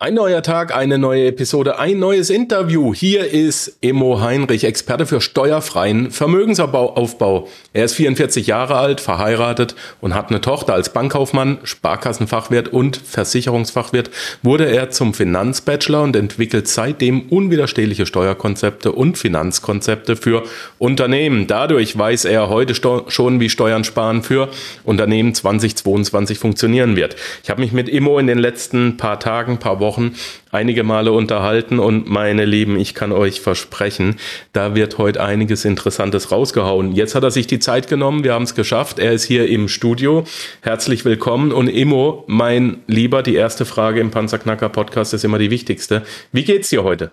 [0.00, 2.94] Ein neuer Tag, eine neue Episode, ein neues Interview.
[2.94, 7.48] Hier ist Emo Heinrich, Experte für steuerfreien Vermögensaufbau.
[7.72, 10.74] Er ist 44 Jahre alt, verheiratet und hat eine Tochter.
[10.74, 14.10] Als Bankkaufmann, Sparkassenfachwirt und Versicherungsfachwirt
[14.44, 20.44] wurde er zum Finanzbachelor und entwickelt seitdem unwiderstehliche Steuerkonzepte und Finanzkonzepte für
[20.78, 21.48] Unternehmen.
[21.48, 24.48] Dadurch weiß er heute schon, wie Steuern sparen für
[24.84, 27.16] Unternehmen 2022 funktionieren wird.
[27.42, 30.14] Ich habe mich mit Emo in den letzten paar Tagen, paar Wochen Wochen
[30.50, 34.16] einige Male unterhalten und meine Lieben, ich kann euch versprechen,
[34.52, 36.92] da wird heute einiges Interessantes rausgehauen.
[36.92, 39.66] Jetzt hat er sich die Zeit genommen, wir haben es geschafft, er ist hier im
[39.66, 40.24] Studio.
[40.60, 45.50] Herzlich willkommen und Immo, mein Lieber, die erste Frage im Panzerknacker Podcast ist immer die
[45.50, 46.02] wichtigste.
[46.32, 47.12] Wie geht's dir heute?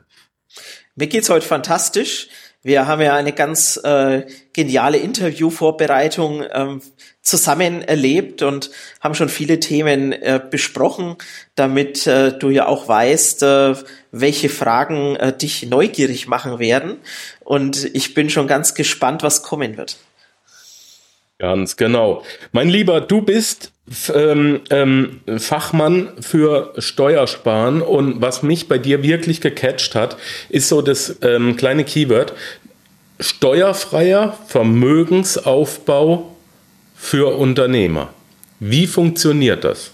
[0.96, 2.28] Mir geht's heute fantastisch.
[2.66, 6.82] Wir haben ja eine ganz äh, geniale Interviewvorbereitung ähm,
[7.22, 11.16] zusammen erlebt und haben schon viele Themen äh, besprochen,
[11.54, 13.76] damit äh, du ja auch weißt, äh,
[14.12, 16.98] welche Fragen äh, dich neugierig machen werden.
[17.42, 19.98] Und ich bin schon ganz gespannt, was kommen wird.
[21.38, 22.24] Ganz genau.
[22.54, 23.74] Mein Lieber, du bist
[24.14, 30.18] ähm, ähm, Fachmann für Steuersparen und was mich bei dir wirklich gecatcht hat,
[30.50, 32.34] ist so das ähm, kleine Keyword
[33.20, 36.36] steuerfreier Vermögensaufbau
[36.96, 38.14] für Unternehmer.
[38.60, 39.92] Wie funktioniert das?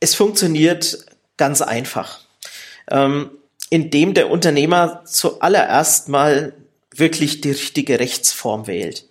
[0.00, 1.04] Es funktioniert
[1.36, 2.20] ganz einfach,
[2.90, 3.30] ähm,
[3.70, 6.54] indem der Unternehmer zuallererst mal
[6.94, 9.04] wirklich die richtige Rechtsform wählt.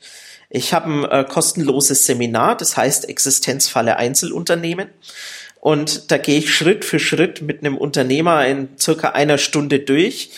[0.53, 4.89] Ich habe ein äh, kostenloses Seminar, das heißt Existenzfalle Einzelunternehmen.
[5.61, 10.31] Und da gehe ich Schritt für Schritt mit einem Unternehmer in circa einer Stunde durch,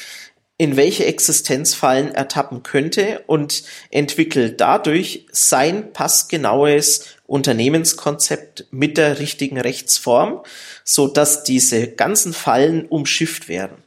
[0.58, 9.60] in welche Existenzfallen er tappen könnte und entwickelt dadurch sein passgenaues Unternehmenskonzept mit der richtigen
[9.60, 10.44] Rechtsform,
[10.84, 13.78] so dass diese ganzen Fallen umschifft werden.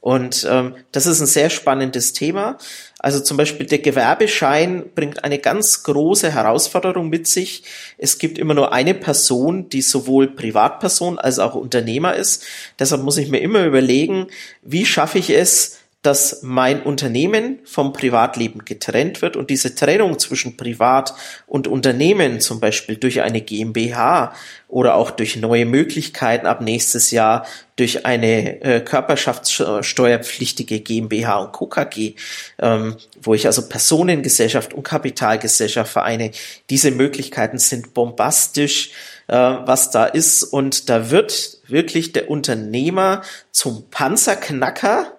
[0.00, 2.56] Und ähm, das ist ein sehr spannendes Thema.
[2.98, 7.62] Also zum Beispiel der Gewerbeschein bringt eine ganz große Herausforderung mit sich.
[7.96, 12.44] Es gibt immer nur eine Person, die sowohl Privatperson als auch Unternehmer ist.
[12.78, 14.26] Deshalb muss ich mir immer überlegen,
[14.62, 20.56] wie schaffe ich es, dass mein Unternehmen vom Privatleben getrennt wird und diese Trennung zwischen
[20.56, 21.12] Privat
[21.46, 24.32] und Unternehmen, zum Beispiel durch eine GmbH
[24.68, 27.44] oder auch durch neue Möglichkeiten ab nächstes Jahr
[27.76, 32.14] durch eine äh, körperschaftssteuerpflichtige GmbH und KKG,
[32.58, 36.30] ähm, wo ich also Personengesellschaft und Kapitalgesellschaft vereine.
[36.70, 38.92] Diese Möglichkeiten sind bombastisch,
[39.26, 43.20] äh, was da ist und da wird wirklich der Unternehmer
[43.50, 45.17] zum Panzerknacker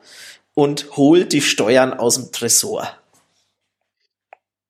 [0.54, 2.90] und holt die Steuern aus dem Tresor.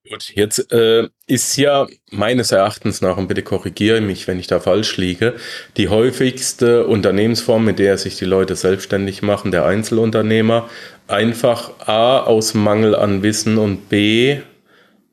[0.10, 4.60] Gut, jetzt äh, ist ja meines Erachtens nach, und bitte korrigiere mich, wenn ich da
[4.60, 5.36] falsch liege,
[5.78, 10.68] die häufigste Unternehmensform, mit der sich die Leute selbstständig machen, der Einzelunternehmer,
[11.08, 14.40] einfach A aus Mangel an Wissen und B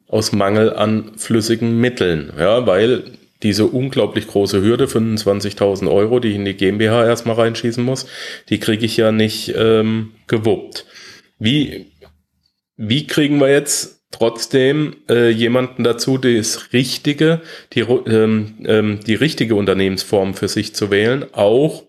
[0.08, 2.32] aus Mangel an flüssigen Mitteln.
[2.38, 7.84] Ja, weil diese unglaublich große Hürde, 25.000 Euro, die ich in die GmbH erstmal reinschießen
[7.84, 8.06] muss,
[8.48, 10.86] die kriege ich ja nicht ähm, gewuppt.
[11.38, 11.92] Wie,
[12.76, 17.42] wie kriegen wir jetzt trotzdem äh, jemanden dazu, das richtige,
[17.74, 21.84] die, ähm, ähm, die richtige Unternehmensform für sich zu wählen, auch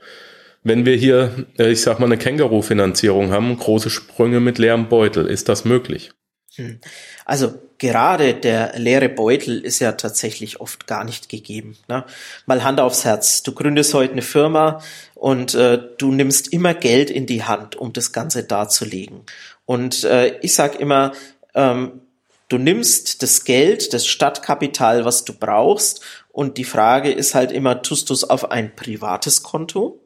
[0.64, 5.25] wenn wir hier, äh, ich sag mal, eine Känguru-Finanzierung haben, große Sprünge mit leerem Beutel,
[5.28, 6.12] ist das möglich?
[6.57, 6.79] Hm.
[7.25, 11.78] Also gerade der leere Beutel ist ja tatsächlich oft gar nicht gegeben.
[11.88, 12.03] Ne?
[12.45, 13.44] Mal Hand aufs Herz.
[13.44, 14.81] Du gründest heute eine Firma
[15.16, 19.22] und äh, du nimmst immer Geld in die Hand, um das Ganze darzulegen.
[19.66, 21.13] Und äh, ich sag immer,
[21.53, 22.01] ähm,
[22.50, 26.01] du nimmst das Geld, das Stadtkapital, was du brauchst,
[26.38, 30.00] und die Frage ist halt immer, tust du es auf ein privates Konto?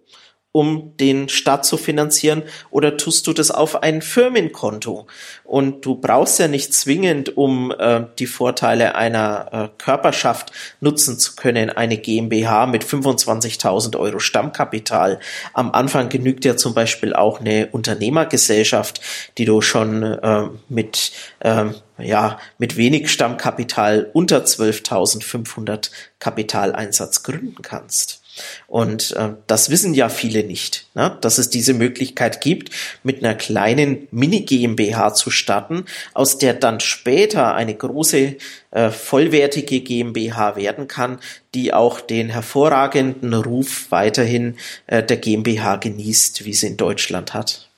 [0.52, 5.08] Um den Staat zu finanzieren oder tust du das auf ein Firmenkonto?
[5.44, 11.36] Und du brauchst ja nicht zwingend, um äh, die Vorteile einer äh, Körperschaft nutzen zu
[11.36, 15.20] können, eine GmbH mit 25.000 Euro Stammkapital.
[15.54, 19.02] Am Anfang genügt ja zum Beispiel auch eine Unternehmergesellschaft,
[19.38, 21.66] die du schon äh, mit äh,
[21.98, 28.21] ja, mit wenig Stammkapital unter 12.500 Kapitaleinsatz gründen kannst.
[28.68, 31.18] Und äh, das wissen ja viele nicht, ne?
[31.22, 32.72] dass es diese Möglichkeit gibt,
[33.04, 38.38] mit einer kleinen Mini-GmbH zu starten, aus der dann später eine große,
[38.72, 41.20] äh, vollwertige GmbH werden kann,
[41.54, 44.58] die auch den hervorragenden Ruf weiterhin
[44.88, 47.70] äh, der GmbH genießt, wie sie in Deutschland hat.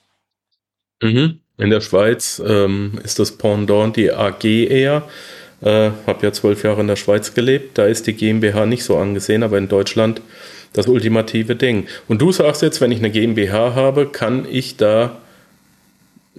[1.01, 1.39] Mhm.
[1.57, 5.07] In der Schweiz ähm, ist das Pendant die AG eher.
[5.61, 7.77] Äh, habe ja zwölf Jahre in der Schweiz gelebt.
[7.77, 10.21] Da ist die GmbH nicht so angesehen, aber in Deutschland
[10.73, 11.87] das ultimative Ding.
[12.07, 15.17] Und du sagst jetzt, wenn ich eine GmbH habe, kann ich da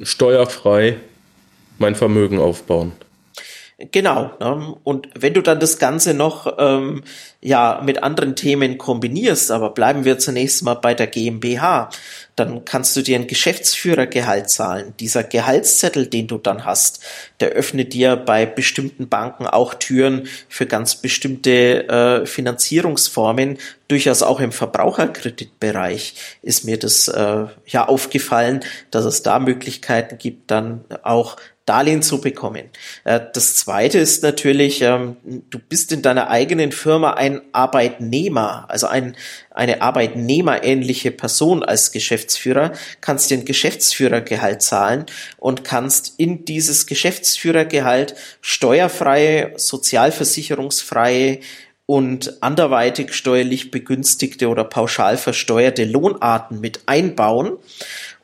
[0.02, 0.96] steuerfrei
[1.78, 2.92] mein Vermögen aufbauen.
[3.90, 4.30] Genau.
[4.40, 4.76] Ne?
[4.84, 7.02] Und wenn du dann das Ganze noch ähm,
[7.40, 11.90] ja mit anderen Themen kombinierst, aber bleiben wir zunächst mal bei der GmbH,
[12.36, 14.94] dann kannst du dir ein Geschäftsführergehalt zahlen.
[14.98, 17.00] Dieser Gehaltszettel, den du dann hast,
[17.40, 23.58] der öffnet dir bei bestimmten Banken auch Türen für ganz bestimmte äh, Finanzierungsformen.
[23.86, 28.60] Durchaus auch im Verbraucherkreditbereich ist mir das äh, ja aufgefallen,
[28.90, 32.68] dass es da Möglichkeiten gibt, dann auch Darlehen zu bekommen.
[33.04, 35.16] Äh, das zweite ist natürlich, ähm,
[35.50, 39.16] du bist in deiner eigenen Firma ein Arbeitnehmer, also ein,
[39.50, 45.06] eine arbeitnehmerähnliche Person als Geschäftsführer, kannst dir ein Geschäftsführergehalt zahlen
[45.38, 51.40] und kannst in dieses Geschäftsführergehalt steuerfreie, sozialversicherungsfreie
[51.86, 57.58] und anderweitig steuerlich begünstigte oder pauschal versteuerte Lohnarten mit einbauen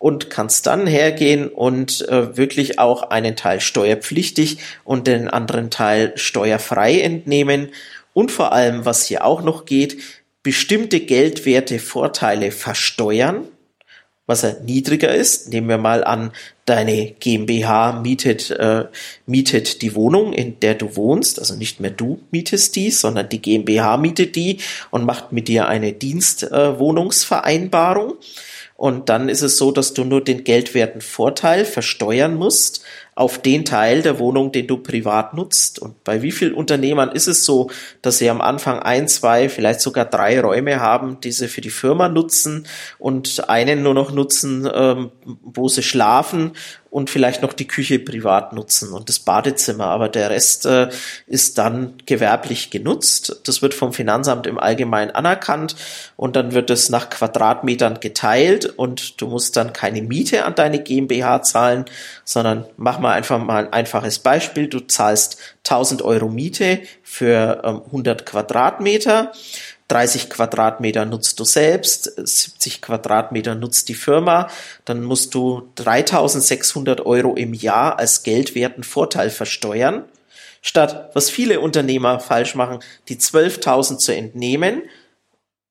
[0.00, 6.14] und kannst dann hergehen und äh, wirklich auch einen Teil steuerpflichtig und den anderen Teil
[6.16, 7.68] steuerfrei entnehmen
[8.14, 9.98] und vor allem, was hier auch noch geht,
[10.42, 13.46] bestimmte Geldwerte Vorteile versteuern,
[14.26, 15.50] was er niedriger ist.
[15.50, 16.32] Nehmen wir mal an,
[16.64, 18.86] deine GmbH mietet, äh,
[19.26, 21.38] mietet die Wohnung, in der du wohnst.
[21.38, 24.60] Also nicht mehr du mietest die, sondern die GmbH mietet die
[24.90, 28.12] und macht mit dir eine Dienstwohnungsvereinbarung.
[28.12, 28.16] Äh,
[28.80, 32.82] und dann ist es so, dass du nur den geldwerten Vorteil versteuern musst
[33.14, 35.78] auf den Teil der Wohnung, den du privat nutzt.
[35.78, 39.82] Und bei wie vielen Unternehmern ist es so, dass sie am Anfang ein, zwei, vielleicht
[39.82, 42.66] sogar drei Räume haben, die sie für die Firma nutzen
[42.98, 45.10] und einen nur noch nutzen, ähm,
[45.42, 46.52] wo sie schlafen
[46.90, 50.88] und vielleicht noch die Küche privat nutzen und das Badezimmer, aber der Rest äh,
[51.26, 53.40] ist dann gewerblich genutzt.
[53.44, 55.76] Das wird vom Finanzamt im Allgemeinen anerkannt
[56.16, 60.82] und dann wird es nach Quadratmetern geteilt und du musst dann keine Miete an deine
[60.82, 61.84] GmbH zahlen,
[62.24, 64.66] sondern mach mal einfach mal ein einfaches Beispiel.
[64.66, 69.32] Du zahlst 1000 Euro Miete für ähm, 100 Quadratmeter
[69.90, 74.48] 30 Quadratmeter nutzt du selbst, 70 Quadratmeter nutzt die Firma,
[74.84, 80.04] dann musst du 3600 Euro im Jahr als geldwerten Vorteil versteuern,
[80.62, 82.78] statt was viele Unternehmer falsch machen,
[83.08, 84.82] die 12.000 zu entnehmen,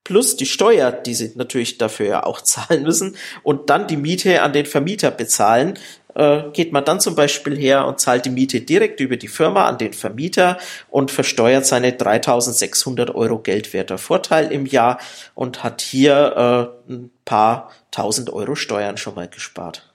[0.03, 4.41] plus die Steuer, die sie natürlich dafür ja auch zahlen müssen, und dann die Miete
[4.41, 5.79] an den Vermieter bezahlen,
[6.19, 9.67] äh, geht man dann zum Beispiel her und zahlt die Miete direkt über die Firma
[9.67, 10.57] an den Vermieter
[10.89, 14.99] und versteuert seine 3600 Euro geldwerter Vorteil im Jahr
[15.33, 19.93] und hat hier äh, ein paar tausend Euro Steuern schon mal gespart.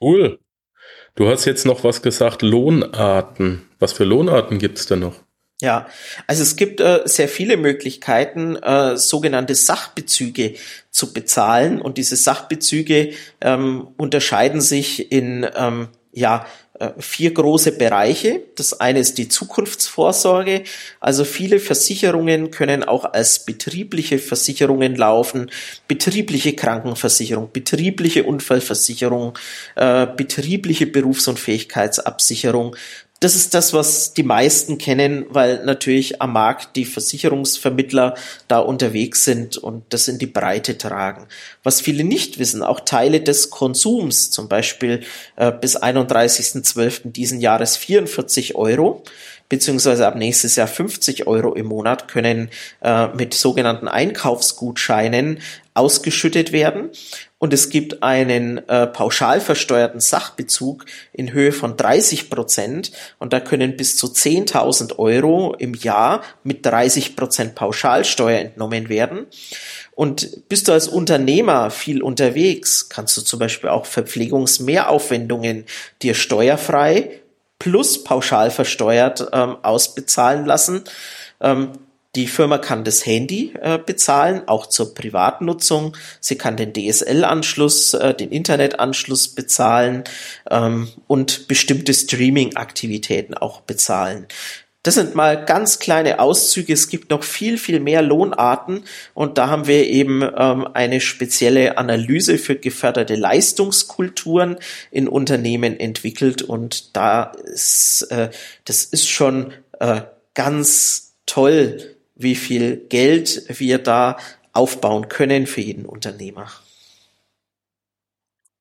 [0.00, 0.38] Cool.
[1.14, 3.68] Du hast jetzt noch was gesagt, Lohnarten.
[3.78, 5.16] Was für Lohnarten gibt es denn noch?
[5.60, 5.86] Ja,
[6.26, 10.54] also es gibt äh, sehr viele Möglichkeiten, äh, sogenannte Sachbezüge
[10.90, 13.12] zu bezahlen und diese Sachbezüge
[13.42, 16.46] ähm, unterscheiden sich in ähm, ja
[16.80, 18.40] äh, vier große Bereiche.
[18.56, 20.62] Das eine ist die Zukunftsvorsorge.
[20.98, 25.50] Also viele Versicherungen können auch als betriebliche Versicherungen laufen.
[25.88, 29.38] Betriebliche Krankenversicherung, betriebliche Unfallversicherung,
[29.76, 32.74] äh, betriebliche Berufsunfähigkeitsabsicherung
[33.20, 38.14] das ist das, was die meisten kennen, weil natürlich am Markt die Versicherungsvermittler
[38.48, 41.26] da unterwegs sind und das in die Breite tragen.
[41.62, 45.02] Was viele nicht wissen, auch Teile des Konsums, zum Beispiel
[45.36, 47.12] äh, bis 31.12.
[47.12, 49.02] diesen Jahres 44 Euro,
[49.50, 52.48] beziehungsweise ab nächstes Jahr 50 Euro im Monat können
[52.80, 55.40] äh, mit sogenannten Einkaufsgutscheinen
[55.80, 56.90] ausgeschüttet werden.
[57.38, 62.92] Und es gibt einen äh, pauschal versteuerten Sachbezug in Höhe von 30 Prozent.
[63.18, 69.26] Und da können bis zu 10.000 Euro im Jahr mit 30 Prozent Pauschalsteuer entnommen werden.
[69.92, 75.64] Und bist du als Unternehmer viel unterwegs, kannst du zum Beispiel auch Verpflegungsmehraufwendungen
[76.02, 77.20] dir steuerfrei
[77.58, 80.82] plus pauschal versteuert ähm, ausbezahlen lassen.
[81.40, 81.72] Ähm,
[82.16, 85.96] die Firma kann das Handy äh, bezahlen, auch zur Privatnutzung.
[86.20, 90.04] Sie kann den DSL-Anschluss, äh, den Internetanschluss bezahlen
[90.50, 94.26] ähm, und bestimmte Streaming-Aktivitäten auch bezahlen.
[94.82, 96.72] Das sind mal ganz kleine Auszüge.
[96.72, 101.76] Es gibt noch viel, viel mehr Lohnarten und da haben wir eben ähm, eine spezielle
[101.76, 104.56] Analyse für geförderte Leistungskulturen
[104.90, 108.30] in Unternehmen entwickelt und da ist, äh,
[108.64, 110.00] das ist schon äh,
[110.34, 111.89] ganz toll,
[112.22, 114.16] wie viel Geld wir da
[114.52, 116.48] aufbauen können für jeden Unternehmer.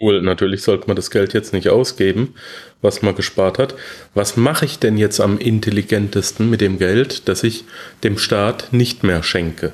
[0.01, 2.35] Cool, natürlich sollte man das Geld jetzt nicht ausgeben,
[2.81, 3.75] was man gespart hat.
[4.13, 7.65] Was mache ich denn jetzt am intelligentesten mit dem Geld, das ich
[8.03, 9.73] dem Staat nicht mehr schenke?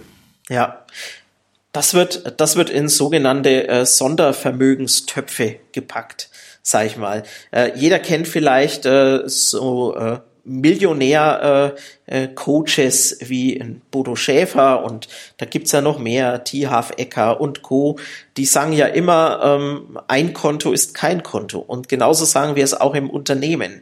[0.49, 0.83] Ja,
[1.71, 6.29] das wird, das wird in sogenannte äh, Sondervermögenstöpfe gepackt,
[6.63, 7.21] sag ich mal.
[7.51, 15.45] Äh, jeder kennt vielleicht äh, so äh, Millionär-Coaches äh, äh, wie Bodo Schäfer und da
[15.45, 17.97] gibt's ja noch mehr, Tihaf Ecker und Co.
[18.37, 21.59] Die sagen ja immer, ähm, ein Konto ist kein Konto.
[21.59, 23.81] Und genauso sagen wir es auch im Unternehmen.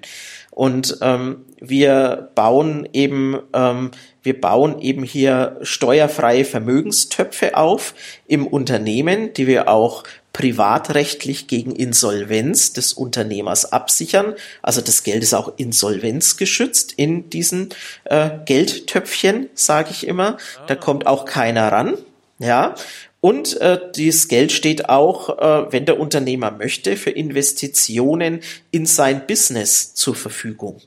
[0.52, 3.92] Und ähm, wir bauen eben, ähm,
[4.22, 7.96] wir bauen eben hier steuerfreie Vermögenstöpfe auf
[8.28, 10.04] im Unternehmen, die wir auch
[10.34, 14.34] privatrechtlich gegen Insolvenz des Unternehmers absichern.
[14.64, 17.70] Also das Geld ist auch insolvenzgeschützt in diesen
[18.06, 20.38] äh, Geldtöpfchen, sage ich immer.
[20.68, 21.94] Da kommt auch keiner ran.
[22.40, 22.74] Ja,
[23.22, 29.26] und äh, dieses Geld steht auch, äh, wenn der Unternehmer möchte, für Investitionen in sein
[29.28, 30.82] Business zur Verfügung.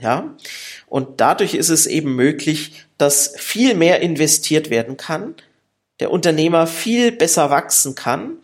[0.00, 0.36] Ja,
[0.86, 5.34] und dadurch ist es eben möglich, dass viel mehr investiert werden kann,
[6.00, 8.38] der Unternehmer viel besser wachsen kann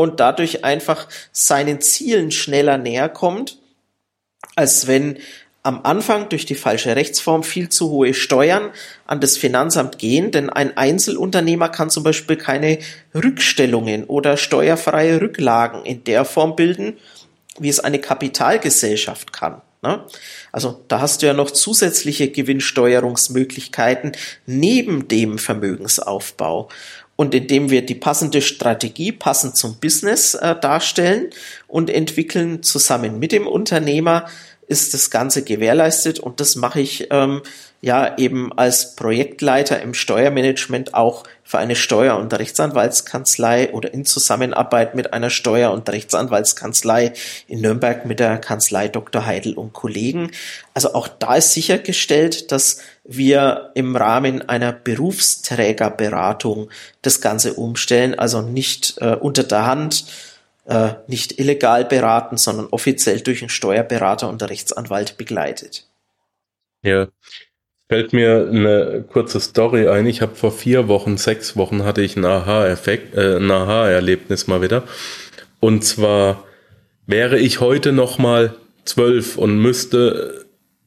[0.00, 3.58] und dadurch einfach seinen Zielen schneller näher kommt,
[4.56, 5.18] als wenn
[5.62, 8.70] am Anfang durch die falsche Rechtsform viel zu hohe Steuern
[9.06, 12.78] an das Finanzamt gehen, denn ein Einzelunternehmer kann zum Beispiel keine
[13.14, 16.96] Rückstellungen oder steuerfreie Rücklagen in der Form bilden,
[17.58, 19.60] wie es eine Kapitalgesellschaft kann.
[19.82, 20.04] Ne?
[20.50, 24.12] Also da hast du ja noch zusätzliche Gewinnsteuerungsmöglichkeiten
[24.46, 26.68] neben dem Vermögensaufbau
[27.20, 31.28] und indem wir die passende Strategie passend zum Business äh, darstellen
[31.68, 34.24] und entwickeln zusammen mit dem Unternehmer,
[34.70, 37.42] ist das Ganze gewährleistet und das mache ich ähm,
[37.80, 44.94] ja eben als Projektleiter im Steuermanagement auch für eine Steuer- und Rechtsanwaltskanzlei oder in Zusammenarbeit
[44.94, 47.14] mit einer Steuer- und Rechtsanwaltskanzlei
[47.48, 49.26] in Nürnberg mit der Kanzlei Dr.
[49.26, 50.30] Heidel und Kollegen.
[50.72, 56.70] Also auch da ist sichergestellt, dass wir im Rahmen einer Berufsträgerberatung
[57.02, 60.04] das Ganze umstellen, also nicht äh, unter der Hand,
[60.66, 65.86] äh, nicht illegal beraten, sondern offiziell durch einen Steuerberater und einen Rechtsanwalt begleitet.
[66.82, 67.08] Ja,
[67.88, 70.06] fällt mir eine kurze Story ein.
[70.06, 74.62] Ich habe vor vier Wochen, sechs Wochen hatte ich ein Aha-Effekt, äh, ein Aha-Erlebnis mal
[74.62, 74.84] wieder.
[75.58, 76.44] Und zwar
[77.06, 80.46] wäre ich heute noch mal zwölf und müsste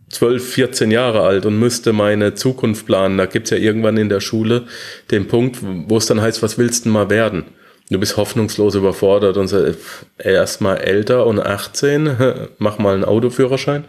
[0.10, 3.18] zwölf, 14 Jahre alt und müsste meine Zukunft planen.
[3.18, 4.68] Da gibt's ja irgendwann in der Schule
[5.12, 7.46] den Punkt, wo es dann heißt, was willst du mal werden?
[7.90, 9.78] Du bist hoffnungslos überfordert und sagst,
[10.18, 12.16] erst mal älter und 18,
[12.58, 13.86] mach mal einen Autoführerschein.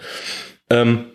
[0.69, 1.07] Ähm,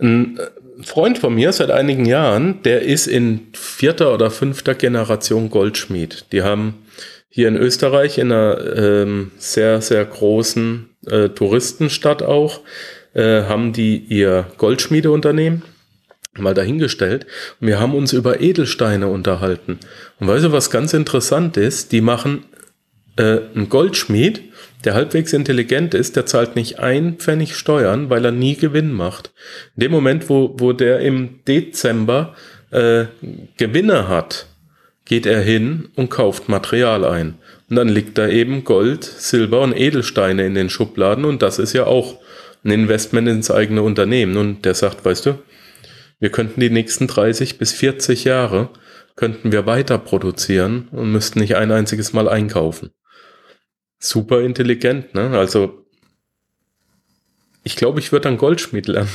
[0.00, 0.38] ein
[0.82, 6.26] Freund von mir seit einigen Jahren, der ist in vierter oder fünfter Generation Goldschmied.
[6.32, 6.86] Die haben
[7.28, 12.60] hier in Österreich in einer ähm, sehr, sehr großen äh, Touristenstadt auch,
[13.14, 15.62] äh, haben die ihr Goldschmiedeunternehmen
[16.38, 17.26] mal dahingestellt.
[17.60, 19.78] Und wir haben uns über Edelsteine unterhalten.
[20.18, 21.92] Und weißt du, was ganz interessant ist?
[21.92, 22.44] Die machen
[23.16, 24.42] äh, einen Goldschmied,
[24.84, 29.32] der halbwegs intelligent ist, der zahlt nicht ein Pfennig Steuern, weil er nie Gewinn macht.
[29.76, 32.34] In dem Moment, wo, wo der im Dezember
[32.70, 33.06] äh,
[33.56, 34.46] Gewinne hat,
[35.04, 37.34] geht er hin und kauft Material ein.
[37.68, 41.72] Und dann liegt da eben Gold, Silber und Edelsteine in den Schubladen und das ist
[41.72, 42.18] ja auch
[42.64, 44.36] ein Investment ins eigene Unternehmen.
[44.36, 45.38] Und der sagt, weißt du,
[46.20, 48.70] wir könnten die nächsten 30 bis 40 Jahre
[49.16, 52.90] könnten wir weiter produzieren und müssten nicht ein einziges Mal einkaufen.
[53.98, 55.36] Super intelligent, ne?
[55.38, 55.84] Also
[57.62, 59.10] ich glaube, ich würde dann Goldschmied lernen.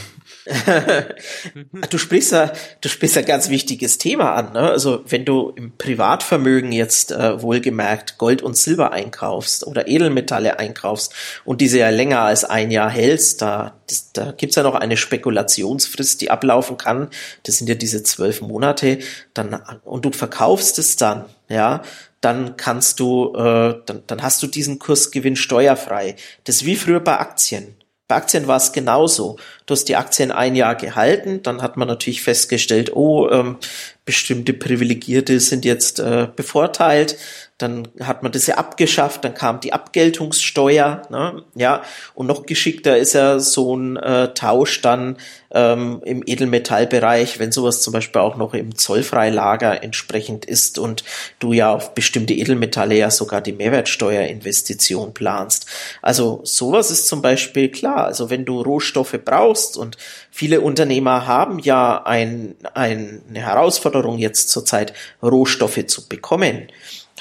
[1.90, 4.54] Du sprichst ja, du sprichst ja ganz wichtiges Thema an.
[4.54, 4.60] Ne?
[4.60, 11.14] Also wenn du im Privatvermögen jetzt äh, wohlgemerkt Gold und Silber einkaufst oder Edelmetalle einkaufst
[11.46, 14.98] und diese ja länger als ein Jahr hältst, da, das, da gibt's ja noch eine
[14.98, 17.10] Spekulationsfrist, die ablaufen kann.
[17.44, 19.00] Das sind ja diese zwölf Monate.
[19.34, 21.82] Dann und du verkaufst es dann, ja,
[22.22, 26.16] dann kannst du, äh, dann, dann hast du diesen Kursgewinn steuerfrei.
[26.44, 27.76] Das ist wie früher bei Aktien.
[28.08, 29.38] Bei Aktien war es genauso.
[29.66, 33.58] Du hast die Aktien ein Jahr gehalten, dann hat man natürlich festgestellt, oh, ähm,
[34.06, 37.18] bestimmte Privilegierte sind jetzt äh, bevorteilt.
[37.58, 41.42] Dann hat man das ja abgeschafft, dann kam die Abgeltungssteuer, ne?
[41.56, 45.16] ja, und noch geschickter ist ja so ein äh, Tausch dann
[45.52, 51.06] ähm, im Edelmetallbereich, wenn sowas zum Beispiel auch noch im Zollfreilager entsprechend ist und
[51.40, 55.66] du ja auf bestimmte Edelmetalle ja sogar die Mehrwertsteuerinvestition planst.
[56.02, 58.04] Also sowas ist zum Beispiel klar.
[58.04, 59.98] Also wenn du Rohstoffe brauchst und
[60.32, 66.68] viele Unternehmer haben ja ein, ein, eine Herausforderung jetzt zurzeit, Rohstoffe zu bekommen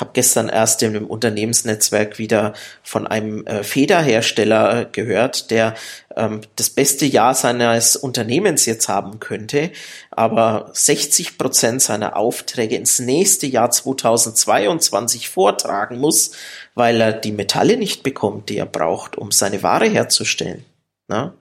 [0.00, 5.74] habe gestern erst in einem Unternehmensnetzwerk wieder von einem äh, Federhersteller äh, gehört, der
[6.16, 9.70] ähm, das beste Jahr seines Unternehmens jetzt haben könnte,
[10.10, 16.32] aber 60 Prozent seiner Aufträge ins nächste Jahr 2022 vortragen muss,
[16.74, 20.64] weil er die Metalle nicht bekommt, die er braucht, um seine Ware herzustellen.
[21.06, 21.34] Na?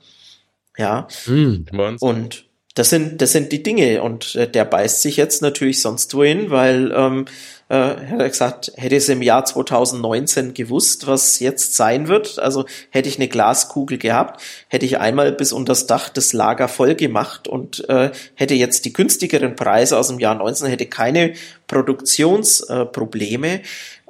[0.77, 1.07] Ja.
[1.25, 1.65] Hm,
[1.99, 6.15] und das sind, das sind die Dinge und äh, der beißt sich jetzt natürlich sonst
[6.15, 7.25] wohin, weil ähm,
[7.69, 12.65] äh, hat er gesagt, hätte es im Jahr 2019 gewusst, was jetzt sein wird, also
[12.89, 16.95] hätte ich eine Glaskugel gehabt, hätte ich einmal bis unter das Dach das Lager voll
[16.95, 21.33] gemacht und äh, hätte jetzt die günstigeren Preise aus dem Jahr 19, hätte keine
[21.67, 23.59] Produktionsprobleme.
[23.59, 23.61] Äh,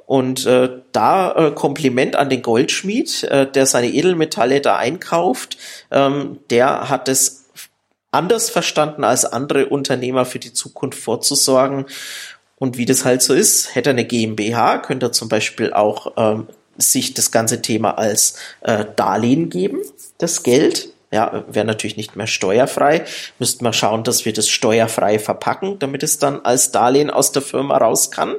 [0.06, 5.56] und äh, da äh, Kompliment an den Goldschmied, äh, der seine Edelmetalle da einkauft.
[5.90, 7.46] Ähm, der hat es
[8.10, 11.86] anders verstanden als andere Unternehmer für die Zukunft vorzusorgen.
[12.56, 16.12] Und wie das halt so ist, hätte er eine GmbH, könnte er zum Beispiel auch
[16.16, 16.46] ähm,
[16.76, 19.80] sich das ganze Thema als äh, Darlehen geben,
[20.18, 20.93] das Geld.
[21.14, 23.04] Ja, wäre natürlich nicht mehr steuerfrei.
[23.38, 27.40] Müssten wir schauen, dass wir das steuerfrei verpacken, damit es dann als Darlehen aus der
[27.40, 28.34] Firma raus kann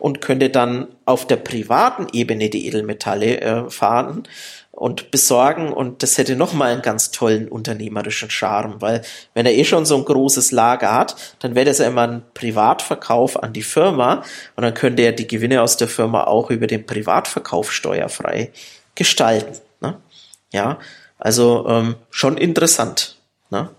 [0.00, 4.24] und könnte dann auf der privaten Ebene die Edelmetalle äh, fahren
[4.72, 9.02] und besorgen und das hätte nochmal einen ganz tollen unternehmerischen Charme, weil
[9.34, 12.22] wenn er eh schon so ein großes Lager hat, dann wäre das ja immer ein
[12.34, 14.24] Privatverkauf an die Firma
[14.56, 18.50] und dann könnte er die Gewinne aus der Firma auch über den Privatverkauf steuerfrei
[18.96, 19.56] gestalten.
[19.80, 20.00] Ne?
[20.52, 20.80] Ja,
[21.18, 23.16] also ähm, schon interessant.
[23.50, 23.70] Ne?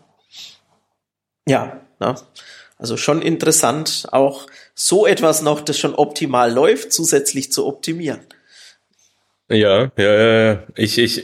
[1.48, 2.16] Ja, ne?
[2.78, 8.22] also schon interessant, auch so etwas noch, das schon optimal läuft, zusätzlich zu optimieren.
[9.50, 10.64] Ja, ja, ja, ja.
[10.76, 11.24] Ich, ich,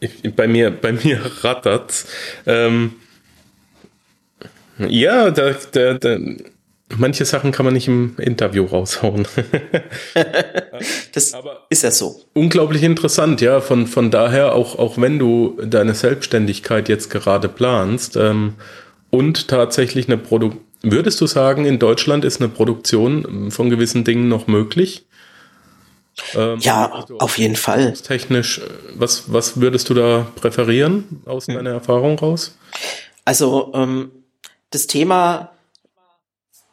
[0.00, 2.04] ich bei mir, bei mir rattert.
[2.46, 2.96] Ähm,
[4.78, 6.18] ja, da, da, da,
[6.96, 9.26] manche Sachen kann man nicht im Interview raushauen.
[11.12, 12.20] das Aber ist ja so.
[12.34, 13.60] Unglaublich interessant, ja.
[13.60, 18.54] Von, von daher, auch, auch wenn du deine Selbstständigkeit jetzt gerade planst ähm,
[19.10, 24.28] und tatsächlich eine Produktion, würdest du sagen, in Deutschland ist eine Produktion von gewissen Dingen
[24.28, 25.04] noch möglich?
[26.34, 27.92] Ähm, ja, also auf jeden Fall.
[27.92, 28.62] Technisch, äh,
[28.94, 31.54] was, was würdest du da präferieren aus hm.
[31.54, 32.56] deiner Erfahrung raus?
[33.24, 34.10] Also ähm,
[34.70, 35.52] das Thema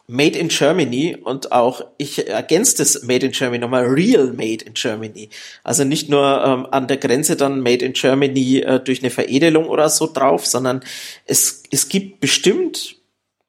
[0.10, 4.74] Made in Germany und auch, ich ergänze das Made in Germany nochmal, Real Made in
[4.74, 5.30] Germany.
[5.66, 9.68] Also nicht nur ähm, an der Grenze dann Made in Germany äh, durch eine Veredelung
[9.68, 10.82] oder so drauf, sondern
[11.26, 12.96] es, es gibt bestimmt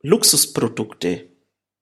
[0.03, 1.27] Luxusprodukte,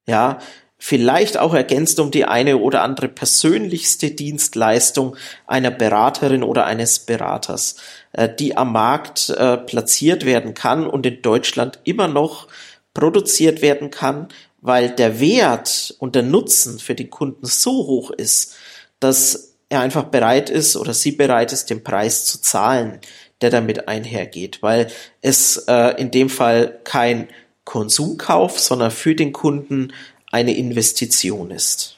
[0.07, 0.39] ja,
[0.77, 5.15] vielleicht auch ergänzt um die eine oder andere persönlichste Dienstleistung
[5.47, 7.77] einer Beraterin oder eines Beraters,
[8.13, 12.47] äh, die am Markt äh, platziert werden kann und in Deutschland immer noch
[12.93, 14.27] produziert werden kann,
[14.67, 18.55] weil der Wert und der Nutzen für die Kunden so hoch ist,
[18.99, 22.99] dass er einfach bereit ist oder sie bereit ist, den Preis zu zahlen,
[23.39, 24.87] der damit einhergeht, weil
[25.21, 27.29] es äh, in dem Fall kein
[27.63, 29.93] Konsumkauf, sondern für den Kunden
[30.33, 31.95] eine Investition ist,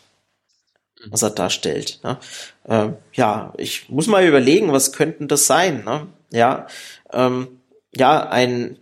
[1.03, 1.11] mhm.
[1.11, 1.99] was er darstellt.
[2.03, 2.19] Ne?
[2.67, 5.83] Ähm, ja, ich muss mal überlegen, was könnten das sein?
[5.85, 6.05] Ne?
[6.31, 6.67] Ja,
[7.11, 7.47] ähm,
[7.95, 8.77] ja, ein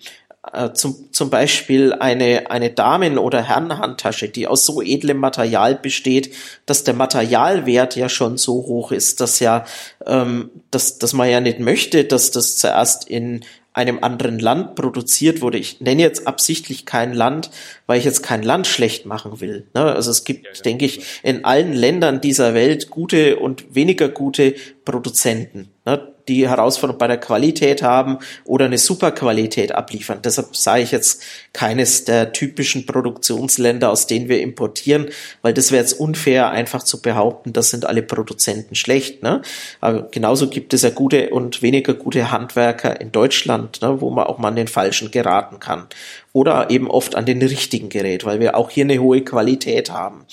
[0.53, 6.33] äh, zum, zum Beispiel eine, eine Damen- oder Herrenhandtasche, die aus so edlem Material besteht,
[6.65, 9.65] dass der Materialwert ja schon so hoch ist, dass ja,
[10.05, 13.43] ähm, dass, dass man ja nicht möchte, dass das zuerst in
[13.77, 15.59] einem anderen Land produziert wurde.
[15.59, 17.51] Ich nenne jetzt absichtlich kein Land,
[17.85, 19.67] weil ich jetzt kein Land schlecht machen will.
[19.75, 19.83] Ne?
[19.83, 24.09] Also es gibt, ja, ja, denke ich, in allen Ländern dieser Welt gute und weniger
[24.09, 25.69] gute Produzenten.
[25.87, 26.13] Ne?
[26.27, 30.19] die Herausforderung bei der Qualität haben oder eine Superqualität abliefern.
[30.23, 31.23] Deshalb sage ich jetzt
[31.53, 35.07] keines der typischen Produktionsländer, aus denen wir importieren,
[35.41, 39.23] weil das wäre jetzt unfair, einfach zu behaupten, das sind alle Produzenten schlecht.
[39.23, 39.41] Ne?
[39.79, 44.27] Aber genauso gibt es ja gute und weniger gute Handwerker in Deutschland, ne, wo man
[44.27, 45.87] auch mal an den falschen geraten kann.
[46.33, 50.25] Oder eben oft an den richtigen Gerät, weil wir auch hier eine hohe Qualität haben.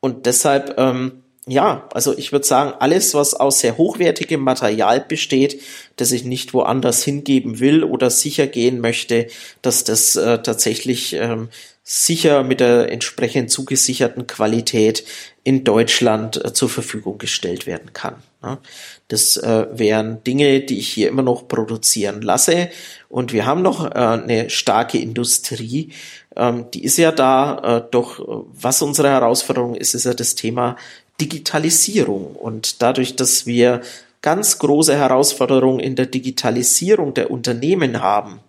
[0.00, 5.62] Und deshalb ähm, ja, also ich würde sagen, alles, was aus sehr hochwertigem Material besteht,
[5.94, 9.28] das ich nicht woanders hingeben will oder sicher gehen möchte,
[9.62, 11.48] dass das äh, tatsächlich ähm,
[11.84, 15.04] sicher mit der entsprechend zugesicherten Qualität
[15.44, 18.16] in Deutschland äh, zur Verfügung gestellt werden kann.
[18.42, 18.58] Ne?
[19.06, 22.70] Das äh, wären Dinge, die ich hier immer noch produzieren lasse.
[23.08, 25.92] Und wir haben noch äh, eine starke Industrie,
[26.36, 27.78] ähm, die ist ja da.
[27.78, 30.76] Äh, doch äh, was unsere Herausforderung ist, ist ja das Thema
[31.20, 32.34] Digitalisierung.
[32.34, 33.82] Und dadurch, dass wir
[34.22, 38.40] ganz große Herausforderungen in der Digitalisierung der Unternehmen haben,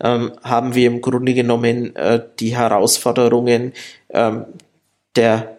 [0.00, 3.72] ähm, haben wir im Grunde genommen äh, die Herausforderungen
[4.10, 4.44] ähm,
[5.16, 5.56] der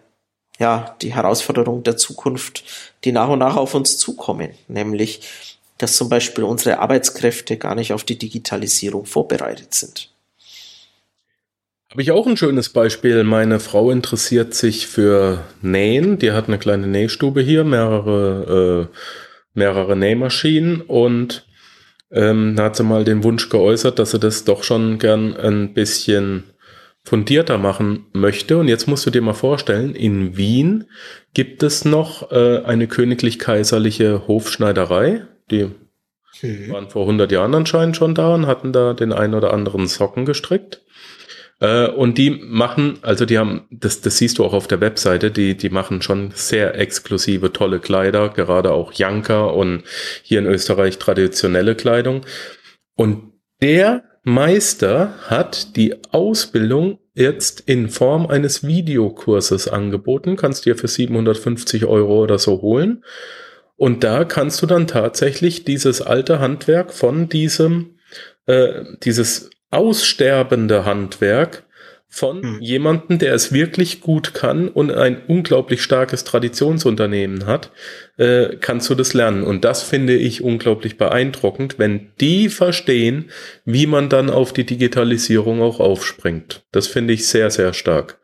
[0.58, 2.64] ja, die Herausforderungen der Zukunft,
[3.04, 5.20] die nach und nach auf uns zukommen, nämlich,
[5.78, 10.10] dass zum Beispiel unsere Arbeitskräfte gar nicht auf die Digitalisierung vorbereitet sind.
[11.90, 13.24] Habe ich auch ein schönes Beispiel.
[13.24, 16.18] Meine Frau interessiert sich für Nähen.
[16.18, 18.96] Die hat eine kleine Nähstube hier, mehrere, äh,
[19.54, 21.46] mehrere Nähmaschinen und
[22.10, 25.74] ähm, da hat sie mal den Wunsch geäußert, dass sie das doch schon gern ein
[25.74, 26.44] bisschen
[27.04, 28.58] fundierter machen möchte.
[28.58, 30.84] Und jetzt musst du dir mal vorstellen, in Wien
[31.32, 35.22] gibt es noch äh, eine königlich-kaiserliche Hofschneiderei.
[35.50, 35.70] Die
[36.34, 36.70] okay.
[36.70, 40.26] waren vor 100 Jahren anscheinend schon da und hatten da den einen oder anderen Socken
[40.26, 40.82] gestrickt.
[41.60, 45.30] Äh, und die machen, also die haben, das, das siehst du auch auf der Webseite,
[45.30, 49.82] die, die machen schon sehr exklusive, tolle Kleider, gerade auch Janker und
[50.22, 52.22] hier in Österreich traditionelle Kleidung.
[52.94, 60.86] Und der Meister hat die Ausbildung jetzt in Form eines Videokurses angeboten, kannst dir für
[60.86, 63.04] 750 Euro oder so holen.
[63.76, 67.98] Und da kannst du dann tatsächlich dieses alte Handwerk von diesem,
[68.46, 71.64] äh, dieses aussterbende Handwerk
[72.10, 72.60] von hm.
[72.60, 77.70] jemandem, der es wirklich gut kann und ein unglaublich starkes Traditionsunternehmen hat,
[78.16, 79.42] äh, kannst du das lernen.
[79.44, 83.30] Und das finde ich unglaublich beeindruckend, wenn die verstehen,
[83.66, 86.64] wie man dann auf die Digitalisierung auch aufspringt.
[86.72, 88.18] Das finde ich sehr, sehr stark.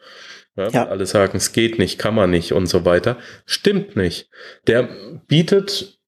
[0.56, 0.88] Ja, ja.
[0.88, 3.18] Alle sagen, es geht nicht, kann man nicht und so weiter.
[3.44, 4.30] Stimmt nicht.
[4.66, 4.88] Der
[5.26, 5.98] bietet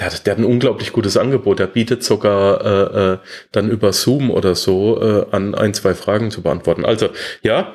[0.00, 1.60] der hat, der hat ein unglaublich gutes Angebot.
[1.60, 3.18] Er bietet sogar äh, äh,
[3.52, 6.86] dann über Zoom oder so äh, an, ein, zwei Fragen zu beantworten.
[6.86, 7.10] Also
[7.42, 7.74] ja,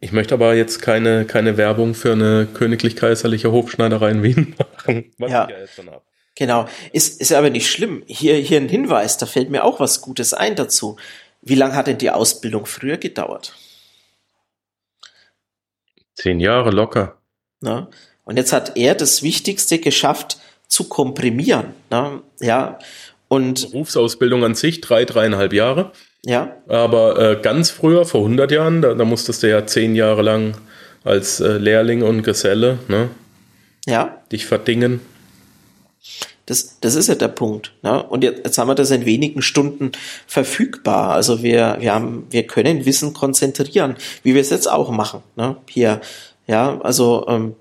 [0.00, 5.30] ich möchte aber jetzt keine, keine Werbung für eine königlich-kaiserliche Hofschneiderei in Wien machen, was
[5.30, 5.44] ja.
[5.44, 6.02] ich ja jetzt schon habe.
[6.36, 8.02] Genau, ist, ist aber nicht schlimm.
[8.06, 10.96] Hier, hier ein Hinweis, da fällt mir auch was Gutes ein dazu.
[11.42, 13.54] Wie lange hat denn die Ausbildung früher gedauert?
[16.14, 17.18] Zehn Jahre locker.
[17.60, 17.88] Na?
[18.24, 20.38] Und jetzt hat er das Wichtigste geschafft,
[20.70, 21.74] zu komprimieren.
[21.90, 22.22] Ne?
[22.40, 22.78] Ja,
[23.28, 25.92] und Berufsausbildung an sich drei, dreieinhalb Jahre.
[26.26, 26.56] Ja.
[26.68, 30.56] Aber äh, ganz früher, vor 100 Jahren, da, da musstest du ja zehn Jahre lang
[31.04, 33.08] als äh, Lehrling und Geselle ne?
[33.86, 34.18] ja.
[34.32, 35.00] dich verdingen.
[36.46, 37.72] Das, das ist ja der Punkt.
[37.82, 38.02] Ne?
[38.02, 39.92] Und jetzt, jetzt haben wir das in wenigen Stunden
[40.26, 41.10] verfügbar.
[41.10, 45.22] Also wir, wir, haben, wir können Wissen konzentrieren, wie wir es jetzt auch machen.
[45.36, 45.56] Ne?
[45.68, 46.00] Hier,
[46.48, 47.54] ja, also ähm,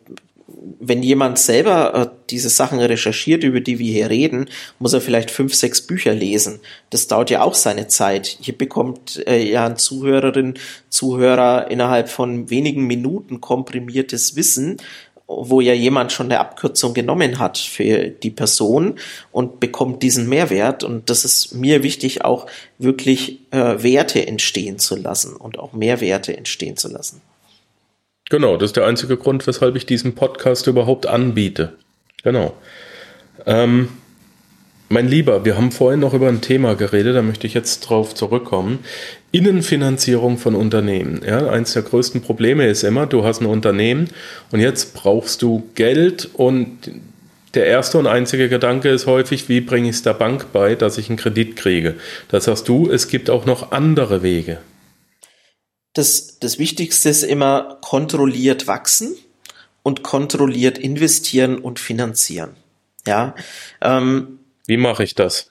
[0.80, 5.32] wenn jemand selber äh, diese Sachen recherchiert, über die wir hier reden, muss er vielleicht
[5.32, 6.60] fünf, sechs Bücher lesen.
[6.90, 8.38] Das dauert ja auch seine Zeit.
[8.42, 10.56] Hier bekommt äh, ja ein Zuhörerin,
[10.90, 14.78] Zuhörer innerhalb von wenigen Minuten komprimiertes Wissen,
[15.28, 18.96] wo ja jemand schon eine Abkürzung genommen hat für die Person
[19.32, 20.84] und bekommt diesen Mehrwert.
[20.84, 22.48] Und das ist mir wichtig, auch
[22.80, 27.22] wirklich äh, Werte entstehen zu lassen und auch Mehrwerte entstehen zu lassen.
[28.30, 31.74] Genau, das ist der einzige Grund, weshalb ich diesen Podcast überhaupt anbiete.
[32.24, 32.54] Genau.
[33.48, 33.90] Ähm,
[34.88, 38.14] mein Lieber, wir haben vorhin noch über ein Thema geredet, da möchte ich jetzt drauf
[38.14, 38.80] zurückkommen.
[39.32, 41.22] Innenfinanzierung von Unternehmen.
[41.26, 44.10] Ja, eins der größten Probleme ist immer, du hast ein Unternehmen
[44.52, 46.92] und jetzt brauchst du Geld und
[47.56, 51.00] der erste und einzige Gedanke ist häufig, wie bringe ich es der Bank bei, dass
[51.00, 51.96] ich einen Kredit kriege.
[52.28, 54.60] Das sagst du, es gibt auch noch andere Wege
[55.94, 59.16] das, das Wichtigste ist immer kontrolliert wachsen
[59.84, 62.56] und kontrolliert investieren und finanzieren.
[63.08, 63.36] Ja.
[63.82, 65.50] Ähm, Wie mache ich das?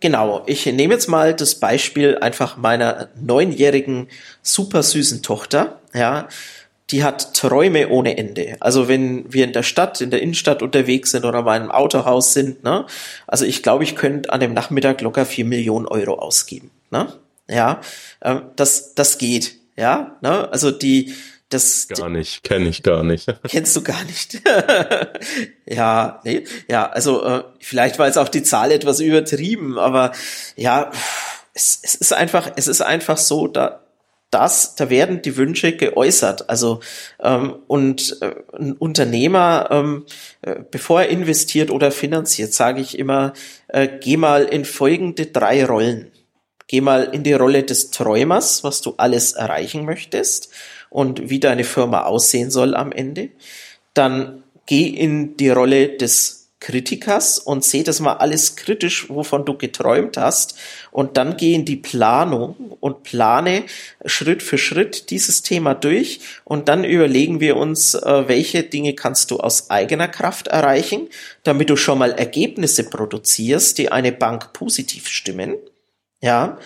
[0.00, 4.08] Genau, ich nehme jetzt mal das Beispiel einfach meiner neunjährigen
[4.42, 5.80] super süßen Tochter.
[5.94, 6.28] Ja,
[6.90, 8.56] die hat Träume ohne Ende.
[8.60, 12.32] Also wenn wir in der Stadt, in der Innenstadt unterwegs sind oder mal im Autohaus
[12.32, 12.86] sind, ne,
[13.26, 16.70] also ich glaube, ich könnte an dem Nachmittag locker vier Millionen Euro ausgeben.
[16.90, 17.12] Ne?
[17.48, 17.80] Ja,
[18.20, 19.57] äh, das, das geht.
[19.78, 20.50] Ja, ne?
[20.50, 21.14] Also die,
[21.50, 21.86] das.
[21.86, 23.32] Gar nicht, kenne ich gar nicht.
[23.48, 24.42] Kennst du gar nicht.
[25.66, 30.10] ja, nee, ja, also äh, vielleicht war jetzt auch die Zahl etwas übertrieben, aber
[30.56, 30.90] ja,
[31.54, 33.84] es, es ist einfach, es ist einfach so, da,
[34.32, 36.50] das, da werden die Wünsche geäußert.
[36.50, 36.80] Also
[37.20, 40.06] ähm, und äh, ein Unternehmer, ähm,
[40.42, 43.32] äh, bevor er investiert oder finanziert, sage ich immer,
[43.68, 46.10] äh, geh mal in folgende drei Rollen.
[46.68, 50.50] Geh mal in die Rolle des Träumers, was du alles erreichen möchtest
[50.90, 53.30] und wie deine Firma aussehen soll am Ende.
[53.94, 59.56] Dann geh in die Rolle des Kritikers und seh das mal alles kritisch, wovon du
[59.56, 60.58] geträumt hast.
[60.90, 63.62] Und dann geh in die Planung und plane
[64.04, 66.20] Schritt für Schritt dieses Thema durch.
[66.44, 71.08] Und dann überlegen wir uns, äh, welche Dinge kannst du aus eigener Kraft erreichen,
[71.44, 75.54] damit du schon mal Ergebnisse produzierst, die eine Bank positiv stimmen
[76.20, 76.58] ja,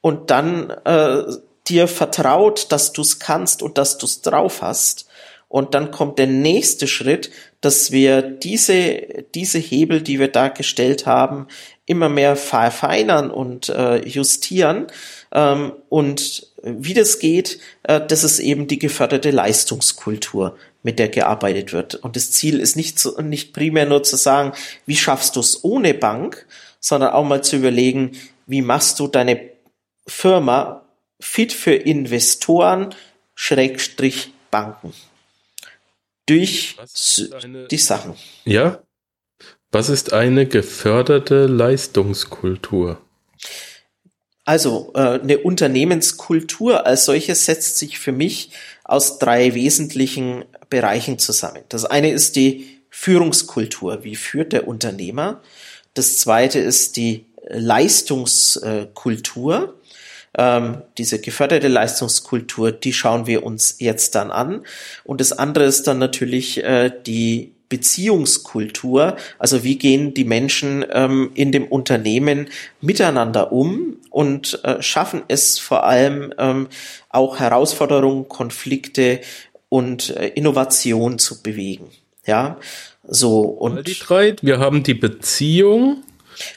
[0.00, 1.22] und dann äh,
[1.68, 5.06] dir vertraut, dass du es kannst und dass du es drauf hast.
[5.48, 11.46] Und dann kommt der nächste Schritt, dass wir diese, diese Hebel, die wir dargestellt haben,
[11.86, 14.88] immer mehr verfeinern und äh, justieren.
[15.32, 21.72] Ähm, und wie das geht, äh, das ist eben die geförderte Leistungskultur, mit der gearbeitet
[21.72, 21.94] wird.
[21.94, 24.52] Und das Ziel ist nicht, zu, nicht primär nur zu sagen,
[24.84, 26.46] wie schaffst du es ohne Bank,
[26.80, 28.12] sondern auch mal zu überlegen,
[28.46, 29.50] wie machst du deine
[30.06, 30.86] Firma
[31.20, 32.94] fit für Investoren,
[33.34, 34.94] Schrägstrich Banken.
[36.26, 36.76] Durch
[37.42, 38.14] eine, die Sachen.
[38.44, 38.82] Ja.
[39.70, 43.00] Was ist eine geförderte Leistungskultur?
[44.44, 48.52] Also äh, eine Unternehmenskultur als solches setzt sich für mich
[48.84, 51.62] aus drei wesentlichen Bereichen zusammen.
[51.68, 54.04] Das eine ist die Führungskultur.
[54.04, 55.42] Wie führt der Unternehmer?
[55.94, 59.74] Das zweite ist die Leistungskultur.
[60.38, 64.66] Ähm, diese geförderte Leistungskultur, die schauen wir uns jetzt dann an.
[65.04, 71.30] Und das andere ist dann natürlich äh, die Beziehungskultur, also wie gehen die Menschen ähm,
[71.34, 72.48] in dem Unternehmen
[72.80, 76.68] miteinander um und äh, schaffen es vor allem ähm,
[77.08, 79.20] auch Herausforderungen, Konflikte
[79.68, 81.86] und äh, Innovation zu bewegen.
[82.24, 82.58] Ja,
[83.06, 83.86] so und
[84.42, 86.02] wir haben die Beziehung,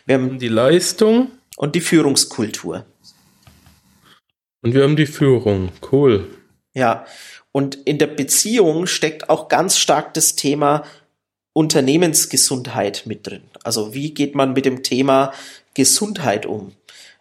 [0.05, 2.85] wir haben die Leistung und die Führungskultur.
[4.61, 5.69] Und wir haben die Führung.
[5.91, 6.27] Cool.
[6.73, 7.05] Ja.
[7.51, 10.83] Und in der Beziehung steckt auch ganz stark das Thema
[11.53, 13.43] Unternehmensgesundheit mit drin.
[13.63, 15.33] Also wie geht man mit dem Thema
[15.73, 16.73] Gesundheit um?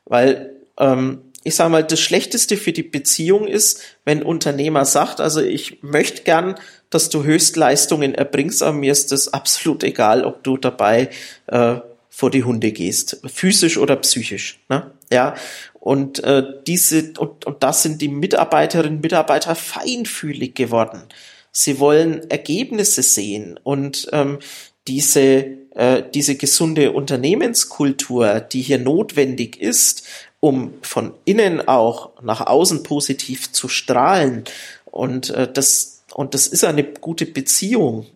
[0.05, 5.21] Weil ähm, ich sage mal, das Schlechteste für die Beziehung ist, wenn ein Unternehmer sagt,
[5.21, 6.57] also ich möchte gern,
[6.91, 11.11] dass du Höchstleistungen erbringst, aber mir ist das absolut egal, ob du dabei
[11.47, 11.77] äh,
[12.19, 14.59] vor die Hunde gehst, physisch oder psychisch.
[14.69, 14.91] Ne?
[15.09, 15.37] Ja,
[15.75, 21.05] und äh, diese und, und das sind die Mitarbeiterinnen und Mitarbeiter feinfühlig geworden.
[21.53, 24.41] Sie wollen Ergebnisse sehen und ähm,
[24.89, 30.03] diese äh, diese gesunde Unternehmenskultur, die hier notwendig ist,
[30.41, 34.43] um von innen auch nach außen positiv zu strahlen
[34.87, 38.07] und äh, das und das ist eine gute Beziehung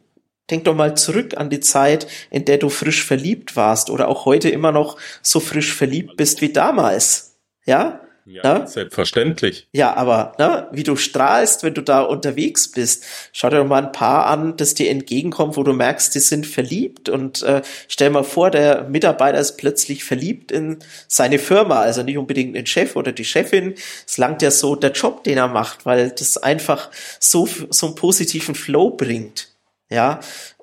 [0.50, 4.24] Denk doch mal zurück an die Zeit, in der du frisch verliebt warst oder auch
[4.24, 7.38] heute immer noch so frisch verliebt bist wie damals.
[7.64, 8.00] Ja?
[8.24, 8.66] Ja, ne?
[8.68, 9.66] selbstverständlich.
[9.72, 13.04] Ja, aber ne, wie du strahlst, wenn du da unterwegs bist.
[13.32, 16.46] Schau dir doch mal ein paar an, das dir entgegenkommt, wo du merkst, die sind
[16.46, 17.08] verliebt.
[17.08, 20.78] Und äh, stell mal vor, der Mitarbeiter ist plötzlich verliebt in
[21.08, 23.74] seine Firma, also nicht unbedingt den Chef oder die Chefin.
[24.06, 27.96] Es langt ja so der Job, den er macht, weil das einfach so, so einen
[27.96, 29.51] positiven Flow bringt.
[29.92, 30.20] Ja,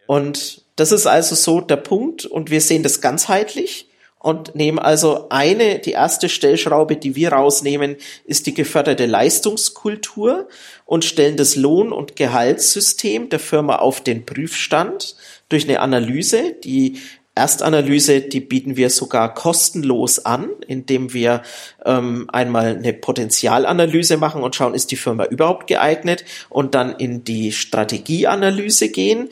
[0.07, 2.25] und das ist also so der Punkt.
[2.25, 7.95] Und wir sehen das ganzheitlich und nehmen also eine, die erste Stellschraube, die wir rausnehmen,
[8.25, 10.49] ist die geförderte Leistungskultur
[10.85, 15.15] und stellen das Lohn- und Gehaltssystem der Firma auf den Prüfstand
[15.47, 16.99] durch eine Analyse, die
[17.39, 21.41] Erstanalyse, die bieten wir sogar kostenlos an, indem wir
[21.85, 27.23] ähm, einmal eine Potenzialanalyse machen und schauen, ist die Firma überhaupt geeignet und dann in
[27.23, 29.29] die Strategieanalyse gehen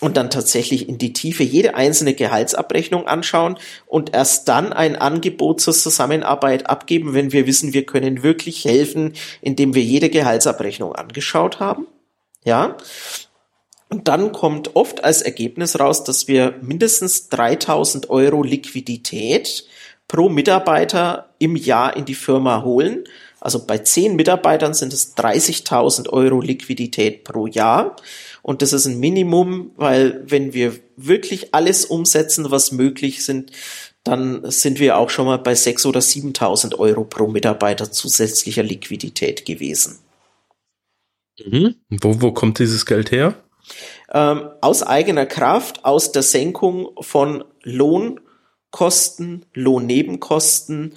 [0.00, 5.60] und dann tatsächlich in die Tiefe jede einzelne Gehaltsabrechnung anschauen und erst dann ein Angebot
[5.60, 11.58] zur Zusammenarbeit abgeben, wenn wir wissen, wir können wirklich helfen, indem wir jede Gehaltsabrechnung angeschaut
[11.58, 11.88] haben.
[12.44, 12.76] Ja,
[13.88, 19.66] und dann kommt oft als Ergebnis raus, dass wir mindestens 3000 Euro Liquidität
[20.08, 23.04] pro Mitarbeiter im Jahr in die Firma holen.
[23.40, 27.96] Also bei 10 Mitarbeitern sind es 30.000 Euro Liquidität pro Jahr.
[28.42, 33.52] Und das ist ein Minimum, weil wenn wir wirklich alles umsetzen, was möglich sind,
[34.04, 39.44] dann sind wir auch schon mal bei 6.000 oder 7.000 Euro pro Mitarbeiter zusätzlicher Liquidität
[39.44, 39.98] gewesen.
[41.44, 41.76] Mhm.
[41.88, 43.34] Wo, wo kommt dieses Geld her?
[44.12, 50.96] Ähm, aus eigener Kraft, aus der Senkung von Lohnkosten, Lohnnebenkosten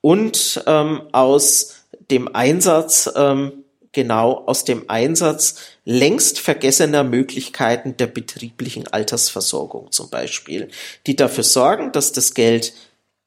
[0.00, 1.76] und ähm, aus
[2.10, 10.68] dem Einsatz, ähm, genau aus dem Einsatz längst vergessener Möglichkeiten der betrieblichen Altersversorgung zum Beispiel,
[11.06, 12.72] die dafür sorgen, dass das Geld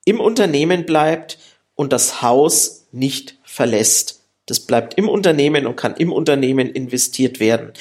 [0.05, 1.37] im Unternehmen bleibt
[1.75, 4.21] und das Haus nicht verlässt.
[4.45, 7.71] Das bleibt im Unternehmen und kann im Unternehmen investiert werden.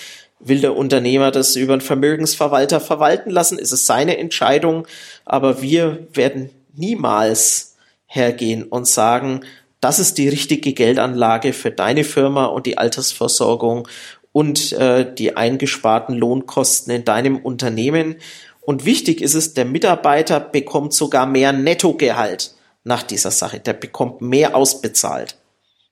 [0.44, 4.86] Will der Unternehmer das über einen Vermögensverwalter verwalten lassen, ist es seine Entscheidung,
[5.24, 7.76] aber wir werden niemals
[8.06, 9.42] hergehen und sagen,
[9.80, 13.88] das ist die richtige Geldanlage für deine Firma und die Altersversorgung
[14.32, 18.16] und äh, die eingesparten Lohnkosten in deinem Unternehmen.
[18.60, 23.60] Und wichtig ist es, der Mitarbeiter bekommt sogar mehr Nettogehalt nach dieser Sache.
[23.60, 25.36] Der bekommt mehr ausbezahlt,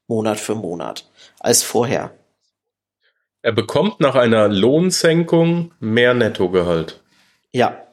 [0.06, 1.08] Monat für Monat,
[1.40, 2.12] als vorher.
[3.42, 7.00] Er bekommt nach einer Lohnsenkung mehr Nettogehalt.
[7.52, 7.86] Ja.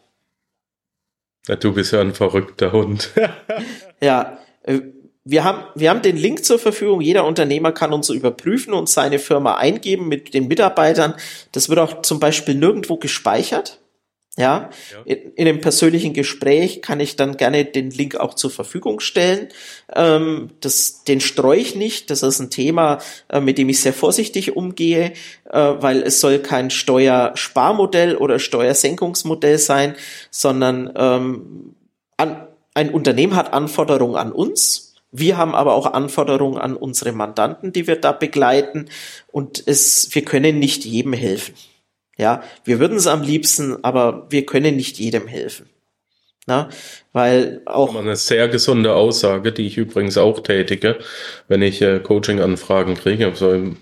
[1.60, 3.12] Du bist ja ein verrückter Hund.
[4.02, 4.82] ja, äh,
[5.24, 7.02] wir haben, wir haben den Link zur Verfügung.
[7.02, 11.16] Jeder Unternehmer kann uns überprüfen und seine Firma eingeben mit den Mitarbeitern.
[11.52, 13.80] Das wird auch zum Beispiel nirgendwo gespeichert.
[14.38, 15.02] Ja, ja.
[15.06, 19.50] In, in, einem persönlichen Gespräch kann ich dann gerne den Link auch zur Verfügung stellen.
[19.96, 22.12] Ähm, das, den streue ich nicht.
[22.12, 25.14] Das ist ein Thema, äh, mit dem ich sehr vorsichtig umgehe,
[25.50, 29.96] äh, weil es soll kein Steuersparmodell oder Steuersenkungsmodell sein,
[30.30, 31.76] sondern ähm,
[32.18, 37.72] an, ein Unternehmen hat Anforderungen an uns wir haben aber auch Anforderungen an unsere Mandanten,
[37.72, 38.90] die wir da begleiten
[39.32, 41.56] und es, wir können nicht jedem helfen.
[42.18, 45.70] Ja, wir würden es am liebsten, aber wir können nicht jedem helfen.
[46.48, 46.70] Na,
[47.12, 47.94] weil auch.
[47.94, 50.98] Eine sehr gesunde Aussage, die ich übrigens auch tätige,
[51.50, 53.28] wenn ich äh, Coaching-Anfragen kriege.
[53.28, 53.76] Also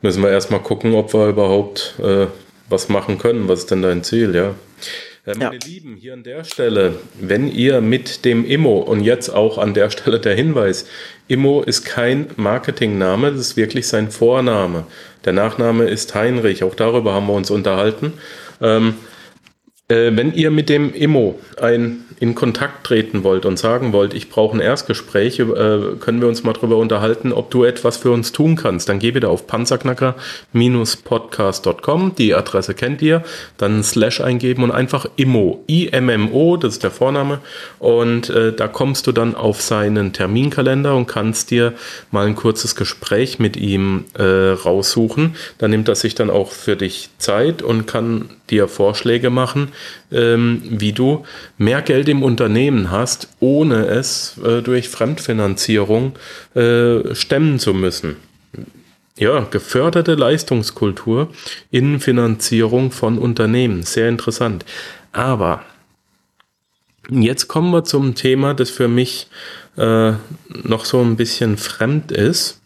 [0.00, 2.26] müssen wir erstmal gucken, ob wir überhaupt äh,
[2.68, 3.46] was machen können.
[3.46, 4.54] Was ist denn dein Ziel, ja?
[5.24, 5.60] Äh, meine ja.
[5.64, 9.90] Lieben, hier an der Stelle, wenn ihr mit dem Immo und jetzt auch an der
[9.90, 10.86] Stelle der Hinweis,
[11.28, 14.84] Immo ist kein Marketingname, das ist wirklich sein Vorname.
[15.24, 18.14] Der Nachname ist Heinrich, auch darüber haben wir uns unterhalten.
[18.60, 18.94] Ähm,
[19.88, 24.30] äh, wenn ihr mit dem Immo ein in Kontakt treten wollt und sagen wollt, ich
[24.30, 25.44] brauche ein Erstgespräch, äh,
[25.98, 28.88] können wir uns mal darüber unterhalten, ob du etwas für uns tun kannst.
[28.88, 33.24] Dann geh bitte auf panzerknacker-podcast.com, die Adresse kennt ihr,
[33.58, 37.40] dann Slash eingeben und einfach IMO, I-M-M-O, das ist der Vorname,
[37.80, 41.72] und äh, da kommst du dann auf seinen Terminkalender und kannst dir
[42.12, 45.34] mal ein kurzes Gespräch mit ihm äh, raussuchen.
[45.58, 49.71] Dann nimmt er sich dann auch für dich Zeit und kann dir Vorschläge machen,
[50.10, 51.24] ähm, wie du
[51.58, 56.14] mehr Geld im Unternehmen hast, ohne es äh, durch Fremdfinanzierung
[56.54, 58.16] äh, stemmen zu müssen.
[59.18, 61.28] Ja, geförderte Leistungskultur
[61.70, 63.82] in Finanzierung von Unternehmen.
[63.82, 64.64] Sehr interessant.
[65.12, 65.62] Aber
[67.10, 69.28] jetzt kommen wir zum Thema, das für mich
[69.76, 70.12] äh,
[70.64, 72.60] noch so ein bisschen fremd ist.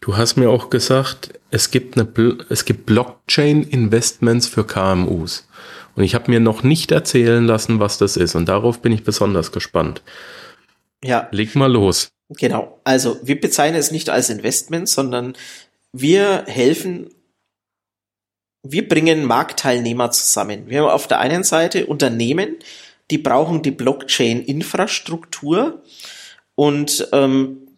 [0.00, 2.06] Du hast mir auch gesagt, es gibt, eine,
[2.50, 5.46] es gibt Blockchain-Investments für KMUs.
[5.96, 8.34] Und ich habe mir noch nicht erzählen lassen, was das ist.
[8.34, 10.00] Und darauf bin ich besonders gespannt.
[11.02, 11.28] Ja.
[11.30, 12.08] Leg mal los.
[12.30, 12.80] Genau.
[12.84, 15.34] Also wir bezeichnen es nicht als Investment, sondern
[15.92, 17.10] wir helfen,
[18.62, 20.68] wir bringen Marktteilnehmer zusammen.
[20.68, 22.56] Wir haben auf der einen Seite Unternehmen,
[23.10, 25.82] die brauchen die Blockchain-Infrastruktur
[26.54, 27.68] und, ähm,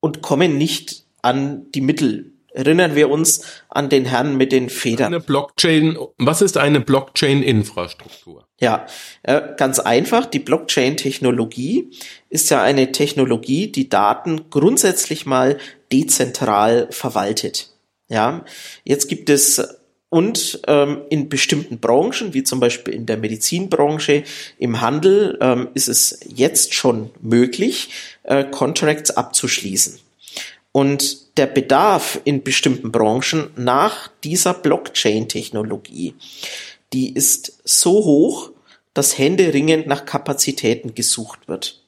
[0.00, 5.08] und kommen nicht an die Mittel erinnern wir uns an den Herrn mit den Federn.
[5.08, 8.46] Eine Blockchain, was ist eine Blockchain-Infrastruktur?
[8.60, 8.86] Ja,
[9.24, 10.24] äh, ganz einfach.
[10.24, 11.90] Die Blockchain-Technologie
[12.30, 15.58] ist ja eine Technologie, die Daten grundsätzlich mal
[15.92, 17.70] dezentral verwaltet.
[18.08, 18.44] Ja,
[18.84, 19.60] jetzt gibt es
[20.14, 24.22] und ähm, in bestimmten Branchen, wie zum Beispiel in der Medizinbranche,
[24.58, 27.90] im Handel, ähm, ist es jetzt schon möglich,
[28.22, 29.98] äh, Contracts abzuschließen.
[30.70, 36.14] Und der Bedarf in bestimmten Branchen nach dieser Blockchain-Technologie,
[36.92, 38.50] die ist so hoch,
[38.94, 41.82] dass händeringend nach Kapazitäten gesucht wird.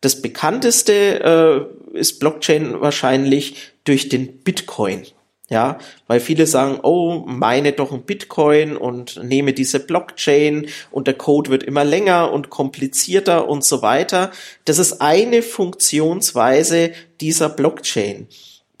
[0.00, 5.06] Das bekannteste äh, ist Blockchain wahrscheinlich durch den Bitcoin.
[5.50, 11.14] Ja, weil viele sagen, oh, meine doch ein Bitcoin und nehme diese Blockchain und der
[11.14, 14.30] Code wird immer länger und komplizierter und so weiter.
[14.64, 18.28] Das ist eine Funktionsweise dieser Blockchain.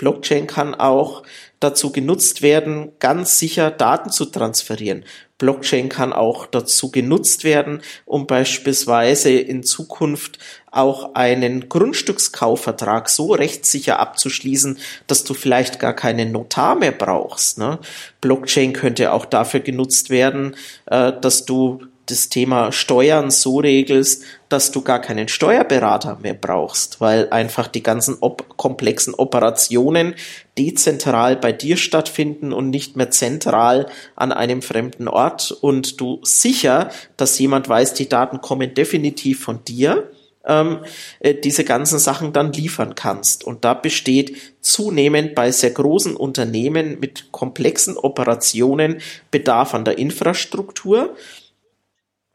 [0.00, 1.24] Blockchain kann auch
[1.60, 5.04] dazu genutzt werden, ganz sicher Daten zu transferieren.
[5.36, 10.38] Blockchain kann auch dazu genutzt werden, um beispielsweise in Zukunft
[10.70, 17.58] auch einen Grundstückskaufvertrag so rechtssicher abzuschließen, dass du vielleicht gar keinen Notar mehr brauchst.
[17.58, 17.78] Ne?
[18.22, 24.70] Blockchain könnte auch dafür genutzt werden, äh, dass du das Thema Steuern so regelst, dass
[24.72, 30.14] du gar keinen Steuerberater mehr brauchst, weil einfach die ganzen op komplexen Operationen
[30.58, 36.90] dezentral bei dir stattfinden und nicht mehr zentral an einem fremden Ort und du sicher,
[37.16, 40.10] dass jemand weiß, die Daten kommen definitiv von dir
[40.44, 40.78] ähm,
[41.20, 43.44] äh, diese ganzen Sachen dann liefern kannst.
[43.44, 51.14] Und da besteht zunehmend bei sehr großen Unternehmen mit komplexen Operationen Bedarf an der Infrastruktur.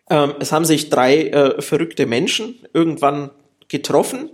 [0.10, 3.32] Ähm, es haben sich drei äh, verrückte Menschen irgendwann
[3.68, 4.30] getroffen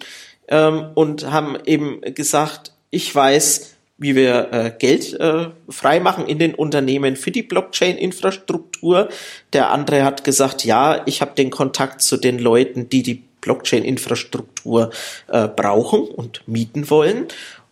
[0.47, 6.55] ähm, und haben eben gesagt, ich weiß, wie wir äh, Geld äh, freimachen in den
[6.55, 9.09] Unternehmen für die Blockchain-Infrastruktur.
[9.53, 14.89] Der andere hat gesagt, ja, ich habe den Kontakt zu den Leuten, die die Blockchain-Infrastruktur
[15.27, 17.27] äh, brauchen und mieten wollen.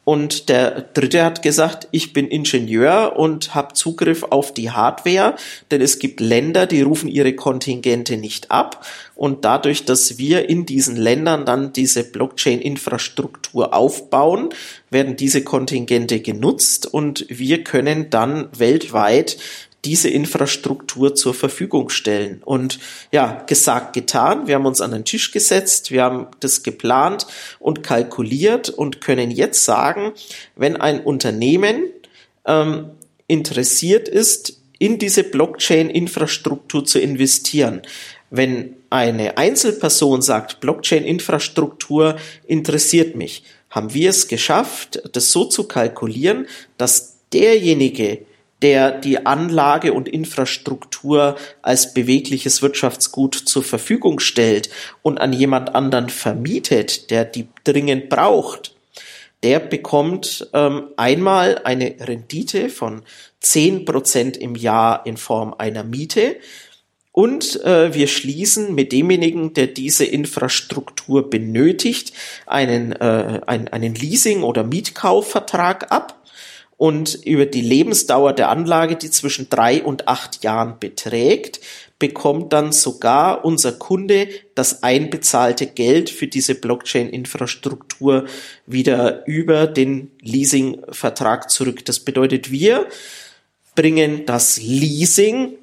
[0.10, 5.36] Und der dritte hat gesagt, ich bin Ingenieur und habe Zugriff auf die Hardware,
[5.70, 8.88] denn es gibt Länder, die rufen ihre Kontingente nicht ab.
[9.14, 14.50] Und dadurch, dass wir in diesen Ländern dann diese Blockchain-Infrastruktur aufbauen,
[14.90, 19.38] werden diese Kontingente genutzt und wir können dann weltweit
[19.86, 22.42] diese Infrastruktur zur Verfügung stellen.
[22.44, 22.80] Und
[23.12, 24.48] ja, gesagt, getan.
[24.48, 27.28] Wir haben uns an den Tisch gesetzt, wir haben das geplant
[27.60, 30.12] und kalkuliert und können jetzt sagen,
[30.56, 31.84] wenn ein Unternehmen
[32.46, 32.90] ähm,
[33.28, 37.82] interessiert ist, in diese Blockchain-Infrastruktur zu investieren,
[38.30, 42.18] wenn eine Einzelperson sagt, Blockchain-Infrastruktur
[42.48, 48.26] interessiert mich, haben wir es geschafft, das so zu kalkulieren, dass derjenige,
[48.62, 54.70] der die Anlage und Infrastruktur als bewegliches Wirtschaftsgut zur Verfügung stellt
[55.02, 58.76] und an jemand anderen vermietet, der die dringend braucht,
[59.44, 63.04] der bekommt ähm, einmal eine Rendite von
[63.40, 66.36] zehn Prozent im Jahr in Form einer Miete.
[67.12, 72.14] Und äh, wir schließen mit demjenigen, der diese Infrastruktur benötigt,
[72.46, 76.19] einen, äh, ein, einen Leasing- oder Mietkaufvertrag ab
[76.80, 81.60] und über die Lebensdauer der Anlage, die zwischen drei und acht Jahren beträgt,
[82.00, 88.28] bekommt dann sogar unser Kunde das einbezahlte Geld für diese Blockchain-Infrastruktur
[88.66, 91.84] wieder über den Leasing-Vertrag zurück.
[91.84, 92.88] Das bedeutet, wir
[93.76, 95.56] bringen das Leasing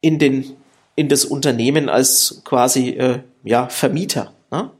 [0.00, 0.56] in den
[0.94, 4.32] in das Unternehmen als quasi äh, ja Vermieter.
[4.50, 4.70] Ne?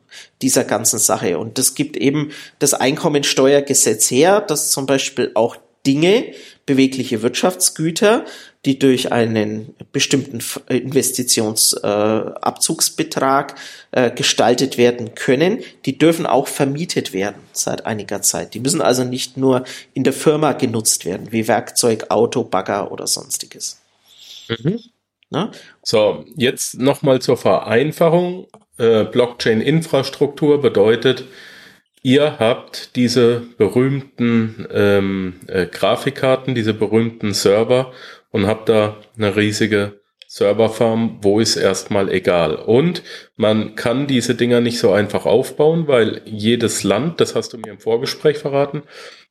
[0.41, 1.39] Dieser ganzen Sache.
[1.39, 5.57] Und das gibt eben das Einkommensteuergesetz her, dass zum Beispiel auch
[5.87, 6.33] Dinge,
[6.65, 8.25] bewegliche Wirtschaftsgüter,
[8.65, 10.39] die durch einen bestimmten
[10.69, 13.57] Investitionsabzugsbetrag
[13.91, 18.55] äh, äh, gestaltet werden können, die dürfen auch vermietet werden seit einiger Zeit.
[18.55, 23.09] Die müssen also nicht nur in der Firma genutzt werden, wie Werkzeug, Auto, Bagger oder
[23.09, 23.81] sonstiges.
[24.49, 24.79] Mhm.
[25.83, 28.49] So, jetzt nochmal zur Vereinfachung.
[28.79, 31.25] Äh, Blockchain-Infrastruktur bedeutet,
[32.03, 37.93] ihr habt diese berühmten ähm, äh, Grafikkarten, diese berühmten Server
[38.31, 42.57] und habt da eine riesige Serverfarm, wo ist erstmal egal.
[42.57, 43.03] Und
[43.37, 47.71] man kann diese Dinger nicht so einfach aufbauen, weil jedes Land, das hast du mir
[47.71, 48.83] im Vorgespräch verraten,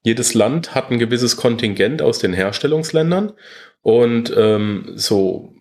[0.04, 3.34] jedes Land hat ein gewisses Kontingent aus den Herstellungsländern
[3.82, 5.56] und ähm, so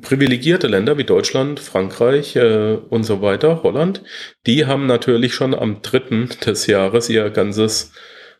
[0.00, 4.02] privilegierte Länder wie Deutschland, Frankreich äh, und so weiter, Holland,
[4.46, 7.92] die haben natürlich schon am dritten des Jahres ihr ganzes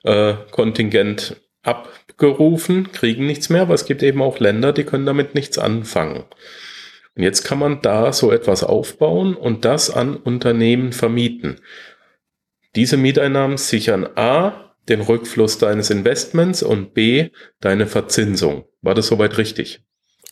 [0.05, 5.34] äh, Kontingent abgerufen, kriegen nichts mehr, aber es gibt eben auch Länder, die können damit
[5.34, 6.24] nichts anfangen.
[7.16, 11.61] Und jetzt kann man da so etwas aufbauen und das an Unternehmen vermieten.
[12.74, 17.30] Diese Mieteinnahmen sichern A, den Rückfluss deines Investments und B,
[17.61, 18.64] deine Verzinsung.
[18.82, 19.80] War das soweit richtig?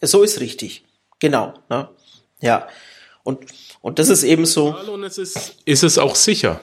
[0.01, 0.85] So ist richtig.
[1.23, 1.55] Genau.
[1.71, 1.89] Ne?
[2.41, 2.67] Ja.
[3.23, 3.47] Und,
[3.81, 4.77] und das ist eben so.
[4.77, 6.61] Und es ist, ist es auch sicher?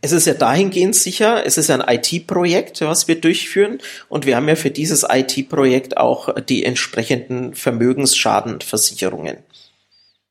[0.00, 4.48] Es ist ja dahingehend sicher, es ist ein IT-Projekt, was wir durchführen und wir haben
[4.48, 9.38] ja für dieses IT-Projekt auch die entsprechenden Vermögensschadenversicherungen.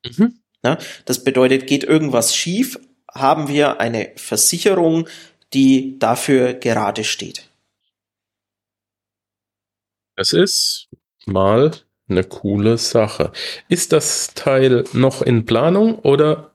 [0.06, 0.38] Mhm.
[0.64, 2.78] Ja, das bedeutet, geht irgendwas schief,
[3.12, 5.06] haben wir eine Versicherung,
[5.52, 7.46] die dafür gerade steht.
[10.16, 10.88] Das ist
[11.26, 11.72] mal
[12.08, 13.32] eine coole Sache.
[13.68, 16.50] Ist das Teil noch in Planung oder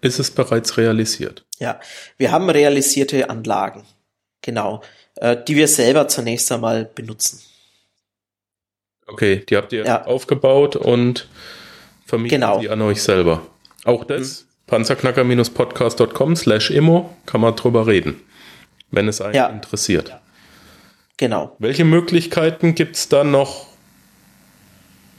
[0.00, 1.44] ist es bereits realisiert?
[1.58, 1.80] Ja,
[2.16, 3.84] wir haben realisierte Anlagen,
[4.42, 4.82] genau,
[5.16, 7.40] äh, die wir selber zunächst einmal benutzen.
[9.06, 10.04] Okay, die habt ihr ja.
[10.04, 11.28] aufgebaut und
[12.04, 12.58] vermietet genau.
[12.60, 13.46] die an euch selber.
[13.84, 14.46] Auch das, mhm.
[14.66, 18.20] panzerknacker-podcast.com slash immo, kann man drüber reden,
[18.90, 19.46] wenn es einen ja.
[19.46, 20.16] interessiert.
[21.16, 21.56] Genau.
[21.58, 23.65] Welche Möglichkeiten gibt es da noch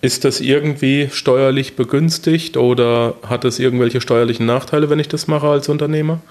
[0.01, 5.47] ist das irgendwie steuerlich begünstigt oder hat es irgendwelche steuerlichen Nachteile, wenn ich das mache
[5.47, 6.21] als Unternehmer?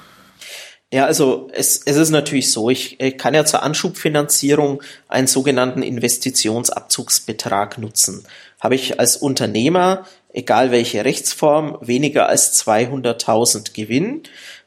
[0.92, 5.82] Ja, also es, es ist natürlich so, ich, ich kann ja zur Anschubfinanzierung einen sogenannten
[5.82, 8.24] Investitionsabzugsbetrag nutzen.
[8.60, 14.22] Habe ich als Unternehmer, egal welche Rechtsform, weniger als 200.000 Gewinn,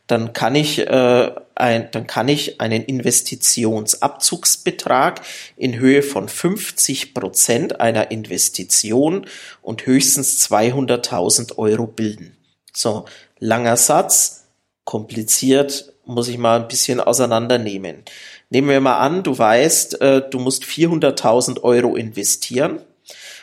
[0.07, 5.21] dann kann ich, äh, ein, dann kann ich einen Investitionsabzugsbetrag
[5.55, 9.25] in Höhe von 50 Prozent einer Investition
[9.61, 12.35] und höchstens 200.000 Euro bilden.
[12.73, 13.05] So,
[13.39, 14.47] langer Satz,
[14.83, 18.03] kompliziert, muss ich mal ein bisschen auseinandernehmen.
[18.49, 22.81] Nehmen wir mal an, du weißt, äh, du musst 400.000 Euro investieren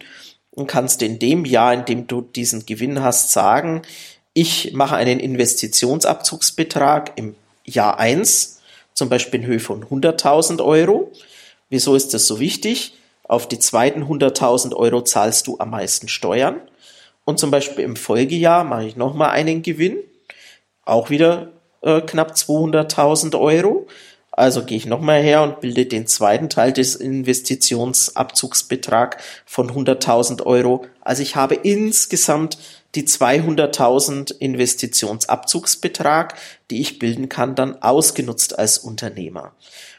[0.52, 3.82] und kannst in dem Jahr, in dem du diesen Gewinn hast, sagen,
[4.32, 7.34] ich mache einen Investitionsabzugsbetrag im
[7.64, 8.62] Jahr eins,
[8.94, 11.12] zum Beispiel in Höhe von 100.000 Euro.
[11.68, 12.94] Wieso ist das so wichtig?
[13.24, 16.62] Auf die zweiten 100.000 Euro zahlst du am meisten Steuern.
[17.24, 19.98] Und zum Beispiel im Folgejahr mache ich nochmal einen Gewinn,
[20.84, 21.52] auch wieder
[21.82, 23.86] äh, knapp 200.000 Euro.
[24.34, 30.86] Also gehe ich nochmal her und bilde den zweiten Teil des Investitionsabzugsbetrag von 100.000 Euro.
[31.02, 32.56] Also ich habe insgesamt
[32.94, 36.34] die 200.000 Investitionsabzugsbetrag,
[36.70, 39.52] die ich bilden kann, dann ausgenutzt als Unternehmer.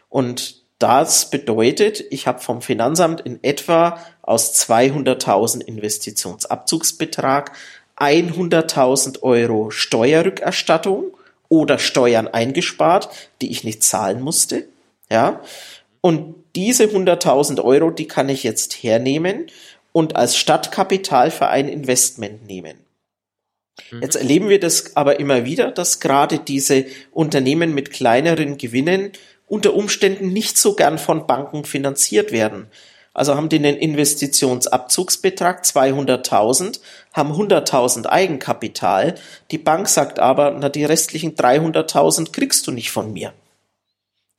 [0.09, 7.53] Und das bedeutet, ich habe vom Finanzamt in etwa aus 200.000 Investitionsabzugsbetrag
[7.97, 11.15] 100.000 Euro Steuerrückerstattung
[11.49, 13.09] oder Steuern eingespart,
[13.41, 14.65] die ich nicht zahlen musste.
[15.11, 15.41] Ja.
[16.01, 19.47] Und diese 100.000 Euro, die kann ich jetzt hernehmen
[19.91, 22.77] und als Stadtkapital für ein Investment nehmen.
[23.91, 24.01] Mhm.
[24.01, 29.11] Jetzt erleben wir das aber immer wieder, dass gerade diese Unternehmen mit kleineren Gewinnen
[29.47, 32.67] unter Umständen nicht so gern von Banken finanziert werden.
[33.13, 36.79] Also haben die einen Investitionsabzugsbetrag 200.000,
[37.13, 39.15] haben 100.000 Eigenkapital.
[39.51, 43.33] Die Bank sagt aber, na, die restlichen 300.000 kriegst du nicht von mir,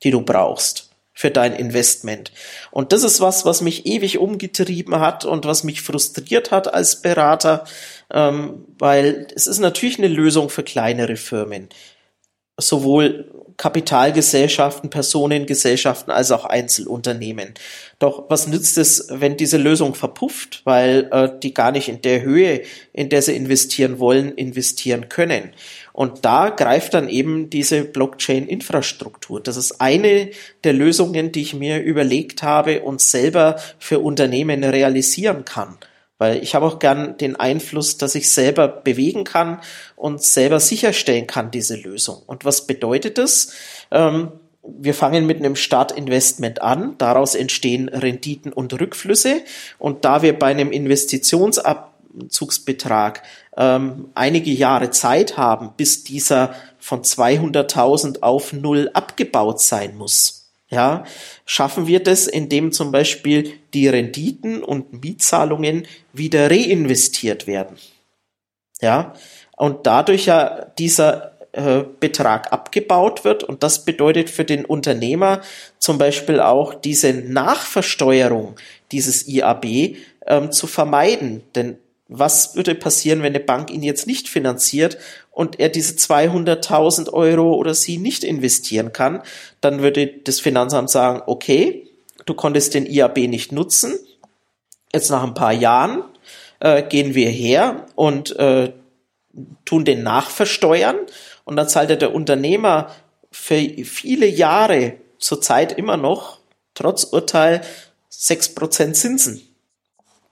[0.02, 2.32] die du brauchst für dein Investment.
[2.72, 7.02] Und das ist was, was mich ewig umgetrieben hat und was mich frustriert hat als
[7.02, 7.64] Berater,
[8.12, 11.68] ähm, weil es ist natürlich eine Lösung für kleinere Firmen.
[12.56, 17.54] Sowohl Kapitalgesellschaften, Personengesellschaften als auch Einzelunternehmen.
[18.00, 22.22] Doch was nützt es, wenn diese Lösung verpufft, weil äh, die gar nicht in der
[22.22, 25.50] Höhe, in der sie investieren wollen, investieren können?
[25.92, 29.40] Und da greift dann eben diese Blockchain-Infrastruktur.
[29.40, 30.30] Das ist eine
[30.64, 35.78] der Lösungen, die ich mir überlegt habe und selber für Unternehmen realisieren kann.
[36.18, 39.60] Weil ich habe auch gern den Einfluss, dass ich selber bewegen kann
[39.96, 42.22] und selber sicherstellen kann, diese Lösung.
[42.26, 43.52] Und was bedeutet das?
[43.90, 44.32] Ähm,
[44.66, 49.42] wir fangen mit einem Startinvestment an, daraus entstehen Renditen und Rückflüsse.
[49.78, 53.22] Und da wir bei einem Investitionsabzugsbetrag
[53.56, 61.04] ähm, einige Jahre Zeit haben, bis dieser von 200.000 auf null abgebaut sein muss, ja,
[61.44, 67.76] schaffen wir das, indem zum Beispiel die Renditen und Mietzahlungen wieder reinvestiert werden.
[68.80, 69.14] Ja,
[69.56, 75.40] und dadurch ja dieser äh, Betrag abgebaut wird und das bedeutet für den Unternehmer
[75.78, 78.56] zum Beispiel auch diese Nachversteuerung
[78.90, 79.96] dieses IAB
[80.26, 84.98] ähm, zu vermeiden, denn was würde passieren, wenn eine Bank ihn jetzt nicht finanziert
[85.34, 89.22] und er diese 200.000 Euro oder sie nicht investieren kann?
[89.60, 91.90] Dann würde das Finanzamt sagen, okay,
[92.24, 93.98] du konntest den IAB nicht nutzen.
[94.92, 96.04] Jetzt nach ein paar Jahren
[96.60, 98.72] äh, gehen wir her und äh,
[99.64, 100.96] tun den nachversteuern
[101.44, 102.90] und dann zahlt der Unternehmer
[103.32, 106.38] für viele Jahre zurzeit immer noch,
[106.74, 107.62] trotz Urteil,
[108.12, 109.53] 6% Zinsen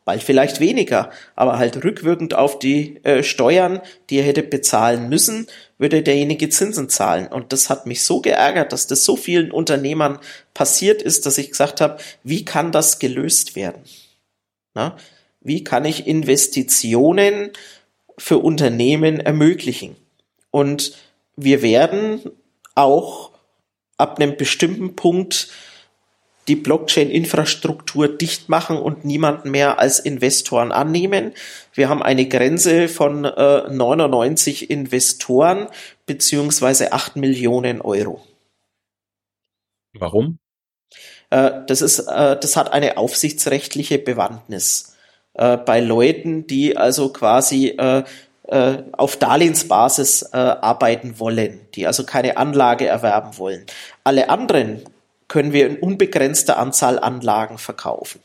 [0.04, 3.80] bald vielleicht weniger, aber halt rückwirkend auf die äh, Steuern,
[4.10, 5.46] die er hätte bezahlen müssen,
[5.78, 7.28] würde derjenige Zinsen zahlen.
[7.28, 10.18] Und das hat mich so geärgert, dass das so vielen Unternehmern
[10.54, 13.82] passiert ist, dass ich gesagt habe, wie kann das gelöst werden?
[14.74, 14.96] Na?
[15.40, 17.50] Wie kann ich Investitionen
[18.16, 19.96] für Unternehmen ermöglichen?
[20.50, 20.96] Und
[21.36, 22.20] wir werden
[22.74, 23.32] auch
[23.96, 25.48] ab einem bestimmten Punkt
[26.48, 31.32] die Blockchain-Infrastruktur dicht machen und niemanden mehr als Investoren annehmen.
[31.72, 35.68] Wir haben eine Grenze von äh, 99 Investoren
[36.06, 38.20] beziehungsweise 8 Millionen Euro.
[39.92, 40.38] Warum?
[41.30, 44.96] Äh, das ist, äh, das hat eine aufsichtsrechtliche Bewandtnis
[45.34, 48.04] äh, bei Leuten, die also quasi äh,
[48.48, 53.64] äh, auf Darlehensbasis arbeiten wollen, die also keine Anlage erwerben wollen.
[54.04, 54.82] Alle anderen
[55.32, 58.20] können wir in unbegrenzter Anzahl Anlagen verkaufen.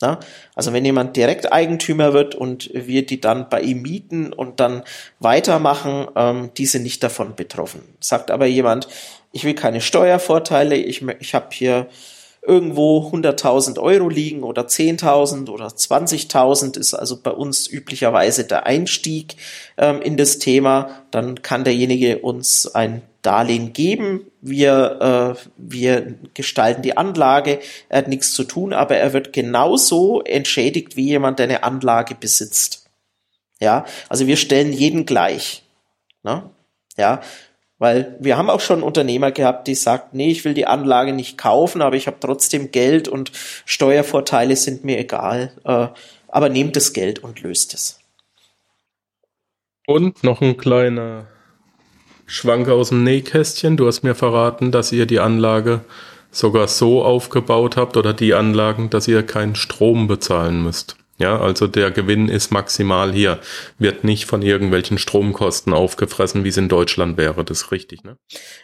[0.00, 0.20] Ja,
[0.54, 4.84] also wenn jemand Direkteigentümer wird und wir die dann bei ihm mieten und dann
[5.18, 7.82] weitermachen, ähm, die sind nicht davon betroffen.
[7.98, 8.86] Sagt aber jemand,
[9.32, 11.88] ich will keine Steuervorteile, ich, ich habe hier
[12.46, 19.34] irgendwo 100.000 Euro liegen oder 10.000 oder 20.000 ist also bei uns üblicherweise der Einstieg
[19.76, 21.02] ähm, in das Thema.
[21.10, 24.22] Dann kann derjenige uns ein Darlehen geben.
[24.40, 27.60] Wir, äh, wir gestalten die Anlage.
[27.90, 32.14] Er hat nichts zu tun, aber er wird genauso entschädigt wie jemand, der eine Anlage
[32.14, 32.86] besitzt.
[33.60, 35.62] Ja, also wir stellen jeden gleich.
[36.22, 36.48] Ne?
[36.96, 37.20] Ja,
[37.76, 41.36] Weil wir haben auch schon Unternehmer gehabt, die sagt, nee, ich will die Anlage nicht
[41.36, 43.30] kaufen, aber ich habe trotzdem Geld und
[43.66, 45.52] Steuervorteile sind mir egal.
[45.64, 45.88] Äh,
[46.28, 48.00] aber nehmt das Geld und löst es.
[49.86, 51.26] Und noch ein kleiner
[52.28, 53.78] Schwank aus dem Nähkästchen.
[53.78, 55.80] Du hast mir verraten, dass ihr die Anlage
[56.30, 60.96] sogar so aufgebaut habt oder die Anlagen, dass ihr keinen Strom bezahlen müsst.
[61.16, 63.40] Ja, also der Gewinn ist maximal hier,
[63.78, 67.44] wird nicht von irgendwelchen Stromkosten aufgefressen, wie es in Deutschland wäre.
[67.44, 68.16] Das ist richtig, ne?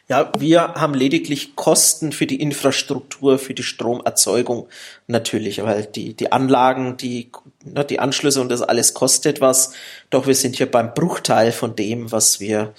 [0.08, 4.68] Ja, wir haben lediglich Kosten für die Infrastruktur, für die Stromerzeugung
[5.08, 7.32] natürlich, weil die, die Anlagen, die,
[7.64, 9.72] ne, die Anschlüsse und das alles kostet was.
[10.10, 12.72] Doch wir sind hier beim Bruchteil von dem, was wir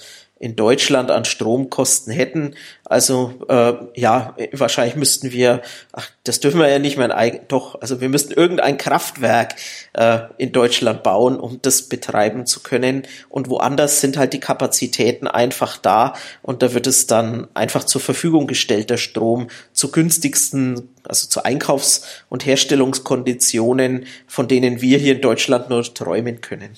[0.46, 2.54] in Deutschland an Stromkosten hätten.
[2.84, 7.82] Also äh, ja, wahrscheinlich müssten wir, ach, das dürfen wir ja nicht mehr, eigen, doch,
[7.82, 9.56] also wir müssten irgendein Kraftwerk
[9.94, 13.08] äh, in Deutschland bauen, um das betreiben zu können.
[13.28, 18.02] Und woanders sind halt die Kapazitäten einfach da und da wird es dann einfach zur
[18.02, 25.16] Verfügung gestellt, der Strom zu günstigsten, also zu Einkaufs- und Herstellungskonditionen, von denen wir hier
[25.16, 26.78] in Deutschland nur träumen können.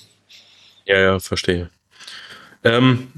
[0.86, 1.68] Ja, ja, verstehe.
[2.64, 3.12] Ähm,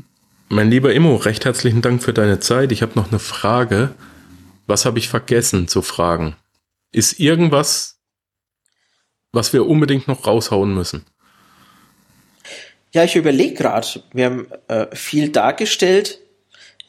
[0.51, 2.73] mein lieber Immo, recht herzlichen Dank für deine Zeit.
[2.73, 3.95] Ich habe noch eine Frage.
[4.67, 6.37] Was habe ich vergessen zu fragen?
[6.93, 8.01] Ist irgendwas,
[9.33, 11.07] was wir unbedingt noch raushauen müssen?
[12.93, 14.03] Ja, ich überlege gerade.
[14.13, 16.19] Wir haben äh, viel dargestellt.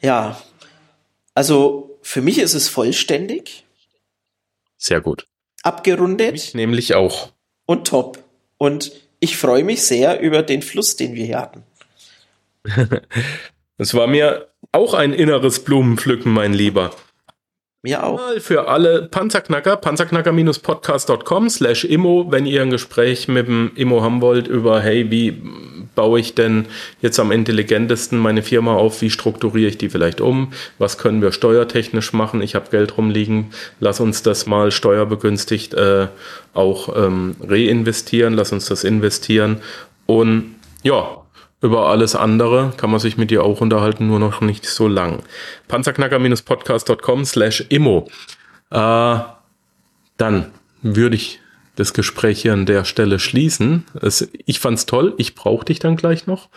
[0.00, 0.42] Ja,
[1.34, 3.64] also für mich ist es vollständig.
[4.76, 5.28] Sehr gut.
[5.62, 6.32] Abgerundet.
[6.32, 7.32] Mich nämlich auch.
[7.66, 8.24] Und top.
[8.58, 8.90] Und
[9.20, 11.62] ich freue mich sehr über den Fluss, den wir hier hatten.
[13.78, 16.92] Es war mir auch ein inneres Blumenpflücken, mein Lieber.
[17.84, 18.16] Mir auch.
[18.16, 24.20] Mal für alle Panzerknacker, panzerknacker-podcast.com slash immo, wenn ihr ein Gespräch mit dem Immo haben
[24.20, 25.42] wollt über, hey, wie
[25.96, 26.66] baue ich denn
[27.00, 31.32] jetzt am intelligentesten meine Firma auf, wie strukturiere ich die vielleicht um, was können wir
[31.32, 33.50] steuertechnisch machen, ich habe Geld rumliegen,
[33.80, 36.06] lass uns das mal steuerbegünstigt äh,
[36.54, 39.60] auch ähm, reinvestieren, lass uns das investieren.
[40.06, 40.54] Und
[40.84, 41.21] ja,
[41.62, 45.22] über alles andere kann man sich mit dir auch unterhalten, nur noch nicht so lang.
[45.68, 48.08] Panzerknacker-podcast.com slash immo.
[48.70, 49.18] Äh,
[50.16, 50.50] dann
[50.82, 51.40] würde ich
[51.76, 53.84] das Gespräch hier an der Stelle schließen.
[54.00, 56.48] Es, ich fand's toll, ich brauche dich dann gleich noch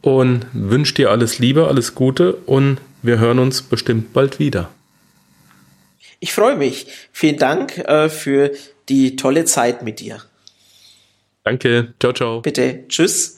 [0.00, 4.70] und wünsche dir alles Liebe, alles Gute und wir hören uns bestimmt bald wieder.
[6.20, 6.86] Ich freue mich.
[7.12, 8.52] Vielen Dank äh, für
[8.88, 10.22] die tolle Zeit mit dir.
[11.44, 11.94] Danke.
[12.00, 12.40] Ciao, ciao.
[12.40, 12.84] Bitte.
[12.88, 13.37] Tschüss.